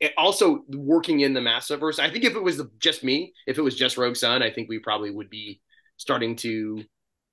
[0.00, 3.62] it also working in the Massiverse, I think if it was just me, if it
[3.62, 5.60] was just Rogue Sun, I think we probably would be
[5.98, 6.82] starting to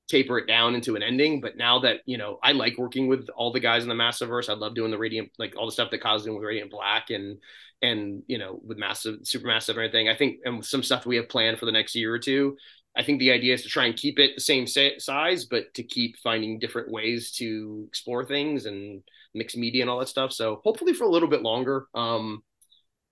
[0.09, 1.41] taper it down into an ending.
[1.41, 4.49] But now that you know, I like working with all the guys in the Massiverse.
[4.49, 7.09] I love doing the Radiant, like all the stuff that Kyle's doing with Radiant Black
[7.09, 7.37] and
[7.81, 10.09] and you know with massive, supermassive, and everything.
[10.09, 12.57] I think and some stuff we have planned for the next year or two.
[12.97, 15.83] I think the idea is to try and keep it the same size, but to
[15.83, 19.03] keep finding different ways to explore things and
[19.37, 20.31] mix media and all that stuff.
[20.33, 21.87] So hopefully for a little bit longer.
[21.93, 22.43] Um,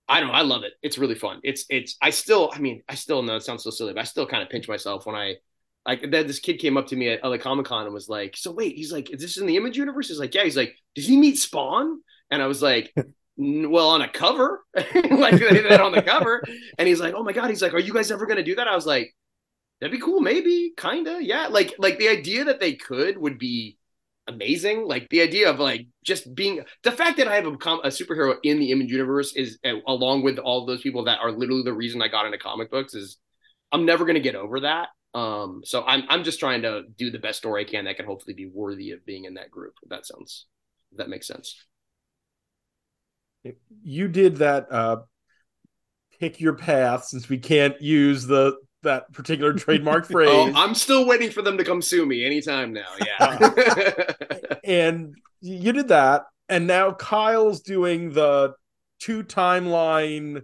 [0.07, 0.35] I don't know.
[0.35, 0.73] I love it.
[0.83, 1.39] It's really fun.
[1.43, 1.97] It's it's.
[2.01, 2.51] I still.
[2.53, 4.67] I mean, I still know it sounds so silly, but I still kind of pinch
[4.67, 5.35] myself when I
[5.85, 6.27] like that.
[6.27, 8.75] this kid came up to me at LA Comic Con and was like, "So wait,
[8.75, 11.17] he's like, is this in the Image universe?" He's like, "Yeah." He's like, "Did he
[11.17, 12.93] meet Spawn?" And I was like,
[13.37, 16.43] "Well, on a cover, like they did on the cover."
[16.77, 18.67] And he's like, "Oh my god!" He's like, "Are you guys ever gonna do that?"
[18.67, 19.15] I was like,
[19.81, 23.77] "That'd be cool, maybe, kinda, yeah." Like, like the idea that they could would be
[24.27, 24.87] amazing.
[24.87, 28.35] Like the idea of like just being the fact that I have a, a superhero
[28.43, 31.73] in the Image universe is uh, along with all those people that are literally the
[31.73, 33.17] reason I got into comic books is
[33.71, 37.19] I'm never gonna get over that Um, so I'm I'm just trying to do the
[37.19, 39.73] best story I can that can hopefully be worthy of being in that group.
[39.83, 40.45] If that sounds
[40.91, 41.55] if that makes sense.
[43.83, 44.97] You did that uh
[46.19, 48.55] pick your path since we can't use the
[48.85, 50.29] that particular trademark phrase.
[50.31, 52.87] Oh, I'm still waiting for them to come sue me anytime now.
[53.05, 53.15] Yeah.
[53.19, 54.13] Uh,
[54.63, 58.53] and you did that and now Kyle's doing the
[58.99, 60.43] two timeline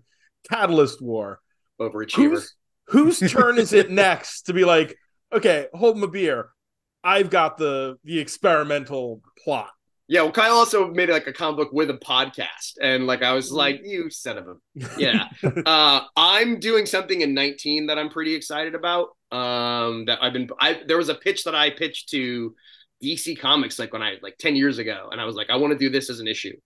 [0.50, 1.40] catalyst war.
[1.80, 2.44] Overachiever.
[2.88, 4.96] Whose, whose turn is it next to be like,
[5.32, 6.50] okay, hold my beer.
[7.04, 9.72] I've got the the experimental plot.
[10.12, 13.32] Yeah, well, Kyle also made like a comic book with a podcast, and like I
[13.32, 14.56] was like, "You son of a
[15.00, 15.30] yeah."
[15.66, 19.12] uh, I'm doing something in 19 that I'm pretty excited about.
[19.32, 20.50] Um, that I've been.
[20.60, 22.54] I there was a pitch that I pitched to
[23.02, 25.72] DC Comics like when I like 10 years ago, and I was like, I want
[25.72, 26.58] to do this as an issue.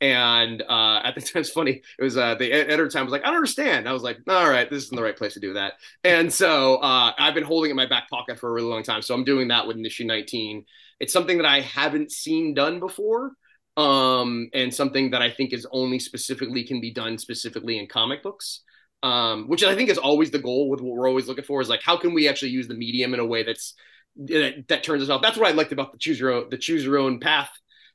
[0.00, 1.82] And uh, at the time, it's funny.
[1.98, 3.88] It was uh, the editor time was like, I don't understand.
[3.88, 5.74] I was like, all right, this isn't the right place to do that.
[6.04, 8.82] And so uh, I've been holding it in my back pocket for a really long
[8.82, 9.02] time.
[9.02, 10.64] So I'm doing that with issue 19.
[11.00, 13.32] It's something that I haven't seen done before,
[13.76, 18.22] um, and something that I think is only specifically can be done specifically in comic
[18.22, 18.62] books.
[19.02, 21.70] Um, which I think is always the goal with what we're always looking for is
[21.70, 23.72] like how can we actually use the medium in a way that's
[24.16, 25.22] that, that turns us off.
[25.22, 27.50] That's what I liked about the choose your own the choose your own path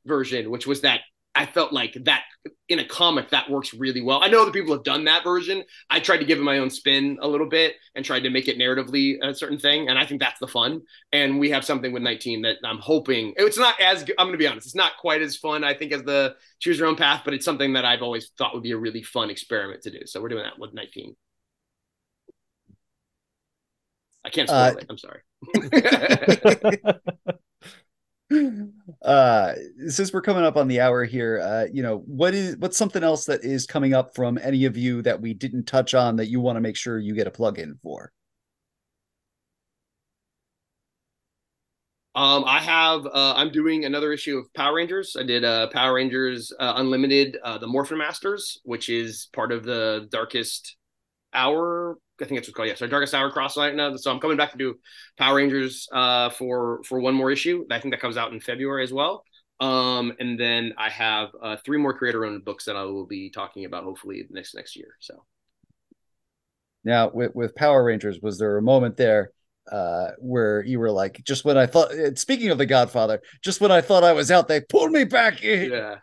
[0.06, 1.02] version, which was that
[1.36, 2.24] I felt like that
[2.70, 4.24] in a comic that works really well.
[4.24, 5.64] I know other people have done that version.
[5.90, 8.48] I tried to give it my own spin a little bit and tried to make
[8.48, 10.82] it narratively a certain thing, and I think that's the fun.
[11.12, 14.38] And we have something with 19 that I'm hoping it's not as I'm going to
[14.38, 17.24] be honest, it's not quite as fun I think as the choose your own path,
[17.26, 20.06] but it's something that I've always thought would be a really fun experiment to do.
[20.06, 21.16] So we're doing that with 19.
[24.24, 24.86] I can't spoil uh, it.
[24.90, 25.22] I'm sorry.
[29.04, 29.54] uh
[29.88, 33.04] since we're coming up on the hour here uh you know what is what's something
[33.04, 36.26] else that is coming up from any of you that we didn't touch on that
[36.28, 38.12] you want to make sure you get a plug in for?
[42.16, 45.16] Um i have uh i'm doing another issue of power rangers.
[45.20, 49.64] I did uh power rangers uh, unlimited uh the morphin masters which is part of
[49.66, 50.78] the darkest
[51.36, 52.70] hour I think it's what's called.
[52.70, 53.96] Yeah, so Darkest Hour Crosslight now.
[53.98, 54.76] So I'm coming back to do
[55.18, 57.66] Power Rangers uh, for for one more issue.
[57.70, 59.24] I think that comes out in February as well.
[59.60, 63.66] Um, and then I have uh, three more creator-owned books that I will be talking
[63.66, 64.96] about hopefully next next year.
[65.00, 65.26] So
[66.84, 69.32] now with with Power Rangers, was there a moment there
[69.72, 73.72] uh, where you were like, just when I thought, speaking of the Godfather, just when
[73.72, 75.72] I thought I was out, they pulled me back in.
[75.72, 75.96] Yeah.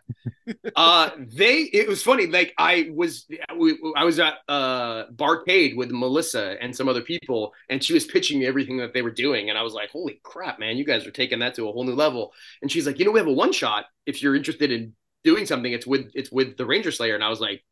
[0.75, 2.27] uh, they, it was funny.
[2.27, 3.25] Like I was,
[3.95, 8.39] I was at uh, Barcade with Melissa and some other people, and she was pitching
[8.39, 11.07] me everything that they were doing, and I was like, holy crap, man, you guys
[11.07, 12.33] are taking that to a whole new level.
[12.61, 13.85] And she's like, you know, we have a one shot.
[14.05, 14.93] If you're interested in
[15.23, 17.63] doing something, it's with it's with the Ranger Slayer, and I was like,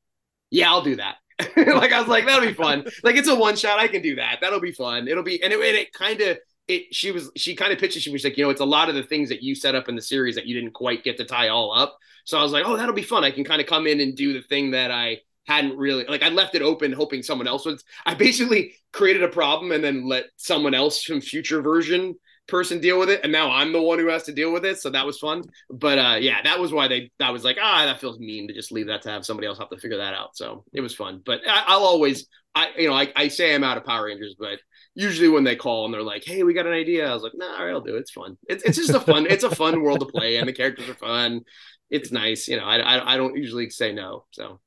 [0.50, 1.16] yeah, I'll do that.
[1.58, 2.86] like I was like, that'll be fun.
[3.04, 3.80] Like it's a one shot.
[3.80, 4.40] I can do that.
[4.42, 5.08] That'll be fun.
[5.08, 6.38] It'll be and it, it kind of
[6.68, 6.94] it.
[6.94, 8.02] She was she kind of pitched it.
[8.02, 9.90] She was like, you know, it's a lot of the things that you set up
[9.90, 11.98] in the series that you didn't quite get to tie all up.
[12.26, 13.24] So I was like, oh, that'll be fun.
[13.24, 16.24] I can kind of come in and do the thing that I hadn't really like.
[16.24, 17.82] I left it open, hoping someone else would.
[18.06, 22.16] I basically created a problem and then let someone else from future version
[22.48, 24.80] person deal with it and now i'm the one who has to deal with it
[24.80, 25.42] so that was fun.
[25.70, 28.54] But uh yeah that was why they that was like ah that feels mean to
[28.54, 30.36] just leave that to have somebody else have to figure that out.
[30.36, 31.22] So it was fun.
[31.26, 34.36] But I, will always i you know I, I say i'm out of power rangers
[34.38, 34.60] but
[34.94, 37.32] usually when they call and they're like hey we got an idea i was like
[37.36, 38.00] nah all right, i'll do it.
[38.00, 38.38] It's fun.
[38.50, 40.96] It's, it's just a fun it's a fun world to play and the characters are
[40.96, 41.42] fun.
[41.90, 44.60] It's nice you know I, I i don't usually say no so.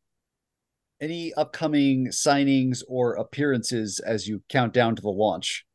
[1.01, 5.67] Any upcoming signings or appearances as you count down to the launch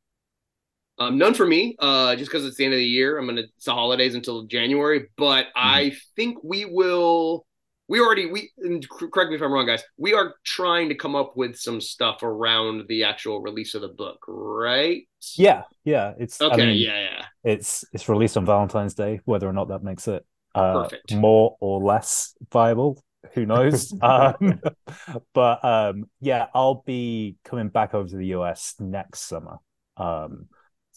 [0.99, 3.17] um, none for me, uh, just because it's the end of the year.
[3.17, 5.51] I'm gonna it's the holidays until January, but mm-hmm.
[5.55, 7.45] I think we will.
[7.87, 8.51] We already we
[8.87, 9.81] correct me if I'm wrong, guys.
[9.97, 13.87] We are trying to come up with some stuff around the actual release of the
[13.87, 15.07] book, right?
[15.35, 16.13] Yeah, yeah.
[16.19, 16.53] It's okay.
[16.53, 17.25] I mean, yeah, yeah.
[17.43, 19.21] It's it's released on Valentine's Day.
[19.25, 20.23] Whether or not that makes it
[20.53, 21.15] uh, Perfect.
[21.15, 23.01] more or less viable,
[23.33, 23.91] who knows?
[24.01, 24.61] um,
[25.33, 29.57] but um, yeah, I'll be coming back over to the US next summer.
[29.97, 30.47] Um,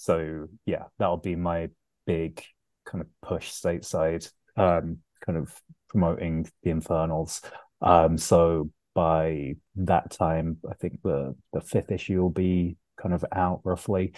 [0.03, 1.69] so yeah, that'll be my
[2.07, 2.43] big
[2.85, 5.55] kind of push stateside, um, kind of
[5.89, 7.41] promoting the Infernals.
[7.81, 13.25] Um, so by that time, I think the the fifth issue will be kind of
[13.31, 14.15] out roughly.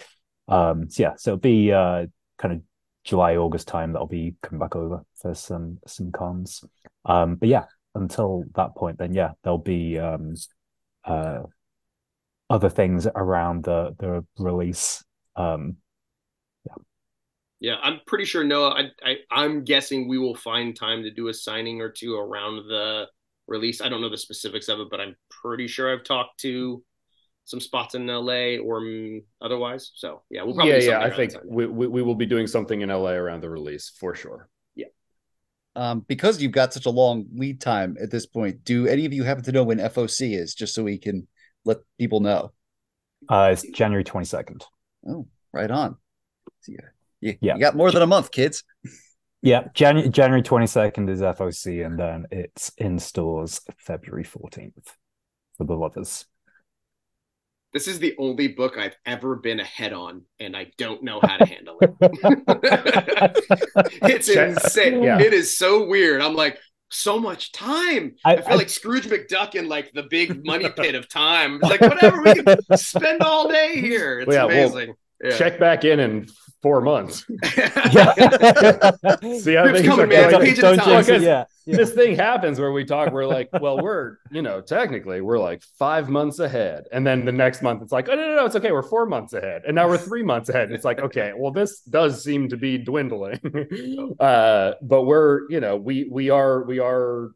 [0.47, 2.07] Um, so yeah, so it'll be uh,
[2.39, 2.61] kind of
[3.03, 6.63] July August time that I'll be coming back over for some some cons.
[7.05, 10.33] Um, but yeah, until that point, then yeah, there'll be um,
[11.03, 11.43] uh,
[12.49, 15.04] other things around the the release
[15.35, 15.77] um,
[16.65, 16.73] yeah.
[17.59, 18.71] Yeah, I'm pretty sure Noah.
[18.71, 22.67] I, I I'm guessing we will find time to do a signing or two around
[22.67, 23.07] the
[23.47, 23.81] release.
[23.81, 26.83] I don't know the specifics of it, but I'm pretty sure I've talked to
[27.45, 29.91] some spots in LA or mm, otherwise.
[29.95, 30.99] So yeah, we'll probably yeah, yeah.
[30.99, 34.15] I think we, we we will be doing something in LA around the release for
[34.15, 34.49] sure.
[34.75, 34.87] Yeah.
[35.75, 39.13] Um, because you've got such a long lead time at this point, do any of
[39.13, 41.27] you happen to know when FOC is, just so we can
[41.65, 42.51] let people know?
[43.29, 44.63] Uh, it's January 22nd.
[45.07, 45.95] Oh, right on.
[46.61, 46.79] So you,
[47.21, 47.55] you, Yeah.
[47.55, 48.63] you got more than a month, kids.
[49.41, 54.93] Yeah, Jan- January 22nd is FOC, and then it's in stores February 14th
[55.57, 56.25] for the lovers.
[57.73, 61.37] This is the only book I've ever been ahead on, and I don't know how
[61.37, 61.93] to handle it.
[64.03, 65.03] it's insane.
[65.03, 65.19] yeah.
[65.19, 66.21] It is so weird.
[66.21, 66.57] I'm like,
[66.89, 68.15] so much time.
[68.23, 71.59] I, I- feel I- like Scrooge McDuck in like the big money pit of time.
[71.61, 74.19] It's like whatever we can spend all day here.
[74.19, 74.95] It's Well, yeah, well, amazing.
[75.23, 75.37] Yeah.
[75.37, 76.27] Check back in in
[76.65, 77.27] four months.
[77.57, 78.13] yeah.
[79.37, 80.23] See how It's things coming, are man.
[80.23, 80.45] It's going.
[80.47, 80.87] page at Don't time.
[80.87, 81.45] jinx it, yeah.
[81.67, 81.77] yeah.
[81.77, 83.11] This thing happens where we talk.
[83.11, 87.31] We're like, well, we're you know technically we're like five months ahead, and then the
[87.31, 89.75] next month it's like, oh no no no, it's okay, we're four months ahead, and
[89.75, 90.71] now we're three months ahead.
[90.71, 93.39] It's like, okay, well this does seem to be dwindling,
[94.19, 97.29] uh, but we're you know we we are we are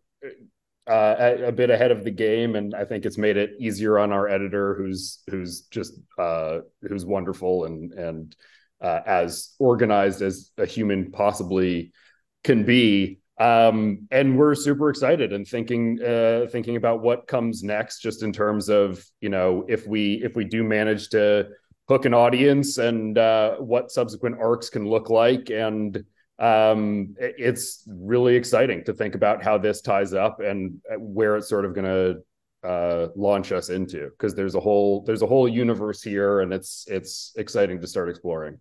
[0.87, 3.99] uh, a, a bit ahead of the game, and I think it's made it easier
[3.99, 8.35] on our editor, who's who's just uh, who's wonderful and and
[8.81, 11.91] uh, as organized as a human possibly
[12.43, 13.19] can be.
[13.39, 18.33] Um, and we're super excited and thinking uh, thinking about what comes next, just in
[18.33, 21.47] terms of you know if we if we do manage to
[21.87, 26.03] hook an audience and uh, what subsequent arcs can look like and
[26.37, 31.65] um, it's really exciting to think about how this ties up and where it's sort
[31.65, 36.01] of going to uh, launch us into because there's a whole there's a whole universe
[36.01, 38.57] here and it's it's exciting to start exploring.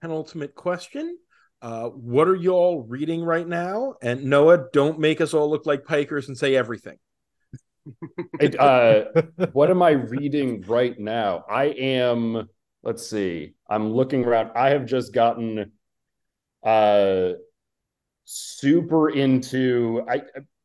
[0.00, 1.18] Penultimate question.
[1.60, 3.94] Uh, what are you all reading right now?
[4.00, 6.96] And Noah, don't make us all look like pikers and say everything.
[8.38, 9.04] It, uh,
[9.52, 11.44] what am I reading right now?
[11.50, 12.46] I am.
[12.82, 13.54] Let's see.
[13.68, 14.50] I'm looking around.
[14.54, 15.72] I have just gotten
[16.62, 17.30] uh
[18.26, 20.02] super into.
[20.06, 20.20] I,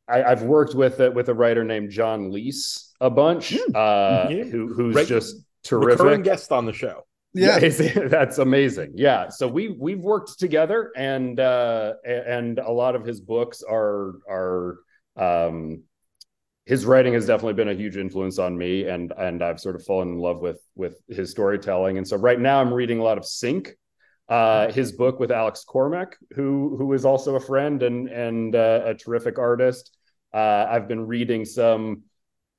[0.07, 3.53] I I've worked with a, with a writer named John Lees a bunch.
[3.73, 4.43] Uh, Yeah.
[4.43, 5.07] who who's Right.
[5.07, 5.37] just
[5.71, 6.23] Recurring terrific.
[6.25, 7.03] guest on the show.
[7.33, 7.57] Yeah.
[8.09, 8.93] that's amazing.
[8.95, 13.63] Yeah, so we we've worked together, and uh, a- and a lot of his books
[13.67, 14.77] are are
[15.17, 15.81] um,
[16.65, 19.83] his writing has definitely been a huge influence on me, and and I've sort of
[19.85, 21.97] fallen in love with with his storytelling.
[21.97, 23.73] And so right now I'm reading a lot of Sink,
[24.29, 28.81] uh, his book with Alex Cormack, who who is also a friend and and uh,
[28.85, 29.95] a terrific artist.
[30.33, 32.03] Uh, I've been reading some.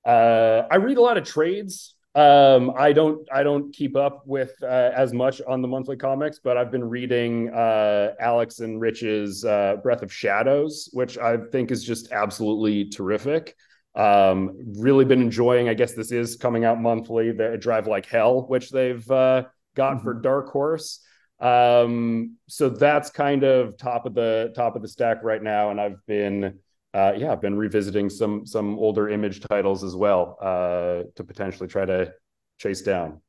[0.06, 1.94] Uh, I read a lot of trades.
[2.14, 6.38] Um, I don't I don't keep up with uh, as much on the monthly comics,
[6.38, 11.72] but I've been reading uh, Alex and Rich's uh, Breath of Shadows, which I think
[11.72, 13.56] is just absolutely terrific.
[13.96, 15.68] Um, really been enjoying.
[15.68, 17.32] I guess this is coming out monthly.
[17.32, 19.44] The Drive Like Hell, which they've uh,
[19.74, 21.00] got for Dark Horse.
[21.40, 25.80] Um, so that's kind of top of the top of the stack right now, and
[25.80, 26.60] I've been
[26.94, 31.68] uh, yeah, I've been revisiting some some older image titles as well uh, to potentially
[31.68, 32.12] try to
[32.58, 33.20] chase down.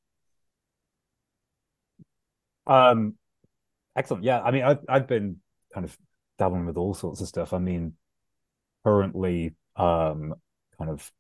[2.67, 3.15] Um,
[3.95, 4.23] excellent.
[4.23, 5.37] Yeah, I mean, I've I've been
[5.73, 5.97] kind of
[6.37, 7.53] dabbling with all sorts of stuff.
[7.53, 7.93] I mean,
[8.83, 10.35] currently, um,
[10.77, 11.11] kind of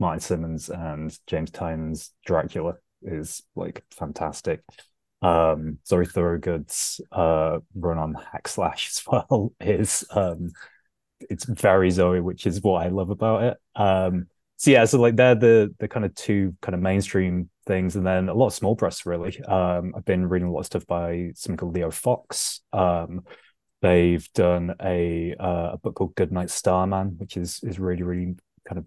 [0.00, 4.62] Martin Simmons and James Tynion's Dracula is like fantastic.
[5.22, 10.50] Um, Zoe Thorogood's uh run on Hack Slash as well is um,
[11.30, 13.56] it's very Zoe, which is what I love about it.
[13.74, 17.96] Um, so yeah, so like they're the the kind of two kind of mainstream things,
[17.96, 19.42] and then a lot of small press really.
[19.42, 22.60] Um, I've been reading a lot of stuff by someone called Leo Fox.
[22.72, 23.24] Um,
[23.80, 28.36] they've done a uh, a book called Goodnight Starman, which is is really really
[28.68, 28.86] kind of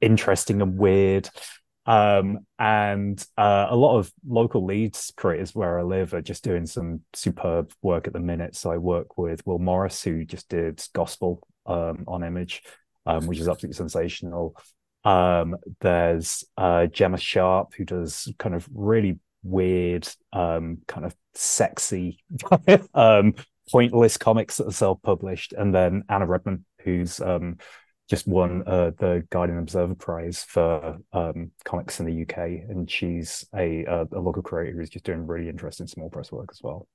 [0.00, 1.30] interesting and weird.
[1.86, 6.66] Um, and uh, a lot of local Leeds creators where I live are just doing
[6.66, 8.56] some superb work at the minute.
[8.56, 12.62] So I work with Will Morris, who just did Gospel um, on Image,
[13.06, 14.56] um, which is absolutely sensational.
[15.04, 22.18] Um, there's uh, Gemma Sharp, who does kind of really weird, um, kind of sexy,
[22.94, 23.34] um,
[23.70, 27.20] pointless comics that are self-published, and then Anna Readman, who's
[28.08, 32.38] just won uh, the Guardian Observer Prize for um, comics in the UK,
[32.68, 36.48] and she's a, a a local creator who's just doing really interesting small press work
[36.52, 36.86] as well.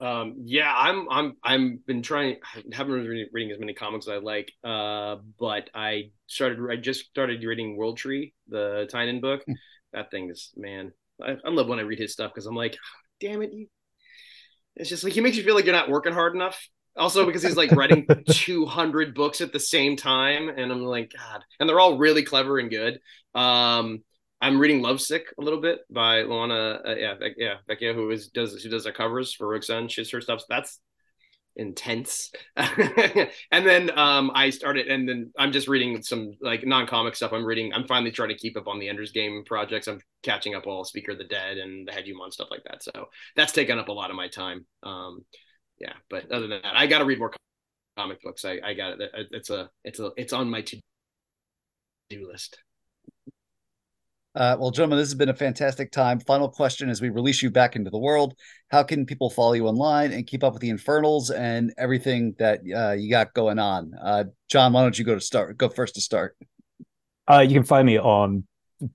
[0.00, 2.36] Um, yeah, I'm I'm I'm been trying.
[2.54, 4.52] I haven't been reading, reading as many comics as I like.
[4.64, 6.58] Uh, but I started.
[6.70, 9.42] I just started reading World Tree, the Tynion book.
[9.92, 10.92] that thing is man.
[11.22, 12.78] I, I love when I read his stuff because I'm like,
[13.20, 13.66] damn it, you.
[14.76, 16.66] It's just like he makes you feel like you're not working hard enough.
[16.96, 21.42] Also because he's like writing 200 books at the same time, and I'm like, God,
[21.58, 23.00] and they're all really clever and good.
[23.34, 24.02] Um,
[24.40, 28.62] I'm reading Lovesick a little bit by Luana, uh, yeah, yeah, Vecchio, who is does
[28.62, 29.88] who does the covers for Rogue Sun.
[29.88, 30.40] She's her stuff.
[30.40, 30.80] So that's
[31.56, 32.32] intense.
[32.56, 37.32] and then um, I started, and then I'm just reading some like non-comic stuff.
[37.32, 37.72] I'm reading.
[37.74, 39.88] I'm finally trying to keep up on the Ender's Game projects.
[39.88, 42.82] I'm catching up all Speaker of the Dead and the Hedgehog stuff like that.
[42.82, 44.64] So that's taken up a lot of my time.
[44.82, 45.24] Um,
[45.80, 47.32] yeah, but other than that, I got to read more
[47.96, 48.44] comic books.
[48.44, 49.10] I, I got it.
[49.32, 52.58] It's a, it's a, it's on my to-do list.
[54.32, 56.20] Uh, well, gentlemen, this has been a fantastic time.
[56.20, 58.34] Final question as we release you back into the world.
[58.70, 62.60] How can people follow you online and keep up with the Infernals and everything that
[62.72, 63.92] uh, you got going on?
[64.00, 65.58] Uh, John, why don't you go to start?
[65.58, 66.36] Go first to start.
[67.28, 68.46] Uh, you can find me on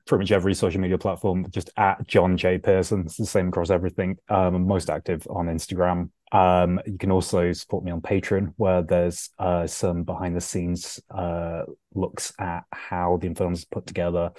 [0.08, 3.02] pretty much every social media platform, just at John J Pearson.
[3.02, 4.16] It's the same across everything.
[4.30, 6.12] Um, I'm most active on Instagram.
[6.32, 11.00] Um, you can also support me on Patreon, where there's uh, some behind the scenes
[11.10, 11.64] uh,
[11.94, 14.32] looks at how the Infernals is put together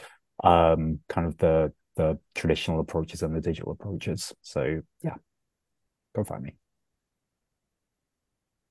[0.45, 4.33] um, kind of the the traditional approaches and the digital approaches.
[4.43, 5.15] So yeah,
[6.15, 6.57] go find me.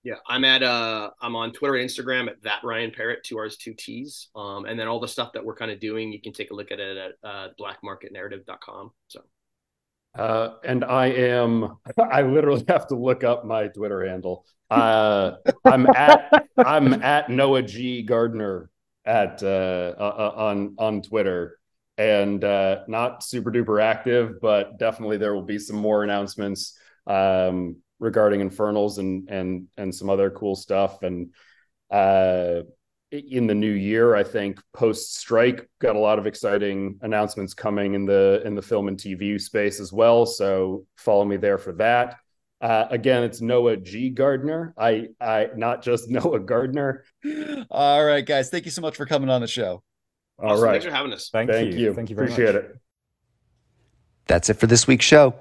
[0.03, 3.57] Yeah, I'm at uh I'm on Twitter and Instagram at that Ryan Parrott, two R's,
[3.57, 4.29] two T's.
[4.35, 6.53] Um, and then all the stuff that we're kind of doing, you can take a
[6.53, 8.91] look at it at uh, blackmarketnarrative.com.
[9.07, 9.21] So
[10.15, 14.45] uh, and I am I literally have to look up my Twitter handle.
[14.69, 18.69] Uh, I'm at I'm at Noah G Gardner
[19.05, 19.93] at uh,
[20.35, 21.59] on on Twitter,
[21.97, 27.77] and uh, not super duper active, but definitely there will be some more announcements um,
[27.99, 31.03] regarding Infernals and and and some other cool stuff.
[31.03, 31.33] And
[31.91, 32.61] uh,
[33.19, 37.93] in the new year, I think post strike got a lot of exciting announcements coming
[37.93, 40.25] in the in the film and TV space as well.
[40.25, 42.17] So follow me there for that.
[42.61, 44.09] Uh, again, it's Noah G.
[44.09, 44.73] Gardner.
[44.77, 47.03] I, I, not just Noah Gardner.
[47.69, 48.49] All right, guys.
[48.49, 49.83] Thank you so much for coming on the show.
[50.39, 50.63] All awesome.
[50.63, 51.29] right, Thanks for having us.
[51.29, 51.79] Thank, Thank you.
[51.79, 51.93] you.
[51.93, 52.63] Thank you very Appreciate much.
[52.63, 52.79] it.
[54.27, 55.35] That's it for this week's show.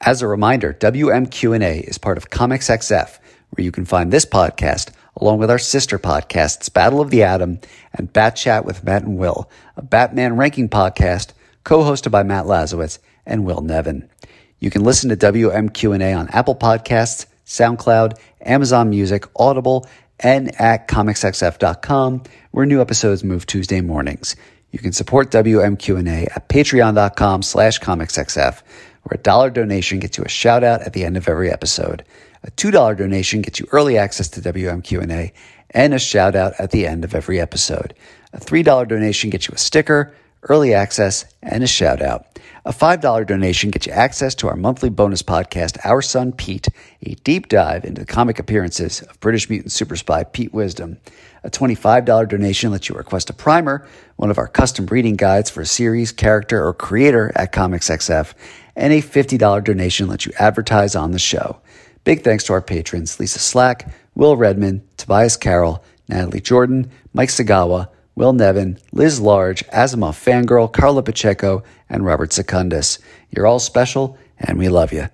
[0.00, 3.18] As a reminder, WMQ&A is part of Comics XF,
[3.50, 7.60] where you can find this podcast along with our sister podcasts, Battle of the Atom
[7.92, 11.32] and Bat Chat with Matt and Will, a Batman ranking podcast
[11.64, 14.08] co-hosted by Matt Lazorwitz and Will Nevin.
[14.58, 19.86] You can listen to WMQ&A on Apple Podcasts, SoundCloud, Amazon Music, Audible,
[20.20, 24.36] and at comicsxf.com, where new episodes move Tuesday mornings.
[24.70, 28.62] You can support WMQ&A at patreon.com slash comicsxf,
[29.02, 32.04] where a dollar donation gets you a shout out at the end of every episode.
[32.44, 35.32] A $2 donation gets you early access to WMQ&A
[35.70, 37.94] and a shout out at the end of every episode.
[38.32, 40.12] A $3 donation gets you a sticker,
[40.48, 42.26] early access, and a shout out.
[42.64, 46.68] A $5 donation gets you access to our monthly bonus podcast, Our Son Pete,
[47.02, 50.98] a deep dive into the comic appearances of British mutant super spy Pete Wisdom.
[51.44, 53.86] A $25 donation lets you request a primer,
[54.16, 58.34] one of our custom reading guides for a series, character, or creator at Comics XF,
[58.74, 61.60] and a $50 donation lets you advertise on the show.
[62.04, 67.88] Big thanks to our patrons Lisa Slack, Will Redman, Tobias Carroll, Natalie Jordan, Mike Sagawa,
[68.14, 72.98] Will Nevin, Liz Large, Asimov Fangirl, Carla Pacheco, and Robert Secundus.
[73.30, 75.08] You're all special, and we love you.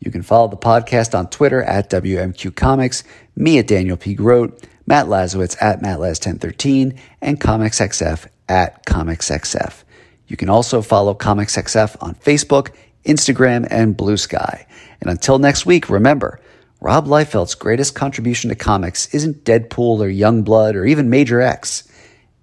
[0.00, 3.04] You can follow the podcast on Twitter at WMQ Comics,
[3.36, 4.14] me at Daniel P.
[4.14, 9.84] Grote, Matt Lazorwitz at MattLaz1013, and ComicsXF at ComicsXF.
[10.26, 12.70] You can also follow ComicsXF on Facebook,
[13.04, 14.66] Instagram, and Blue Sky.
[15.00, 16.40] And until next week, remember,
[16.80, 21.84] Rob Liefeld's greatest contribution to comics isn't Deadpool or Youngblood or even Major X.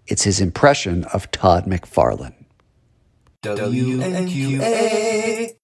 [0.06, 2.34] It's his impression of Todd McFarlane.
[3.44, 4.62] WMQ&A.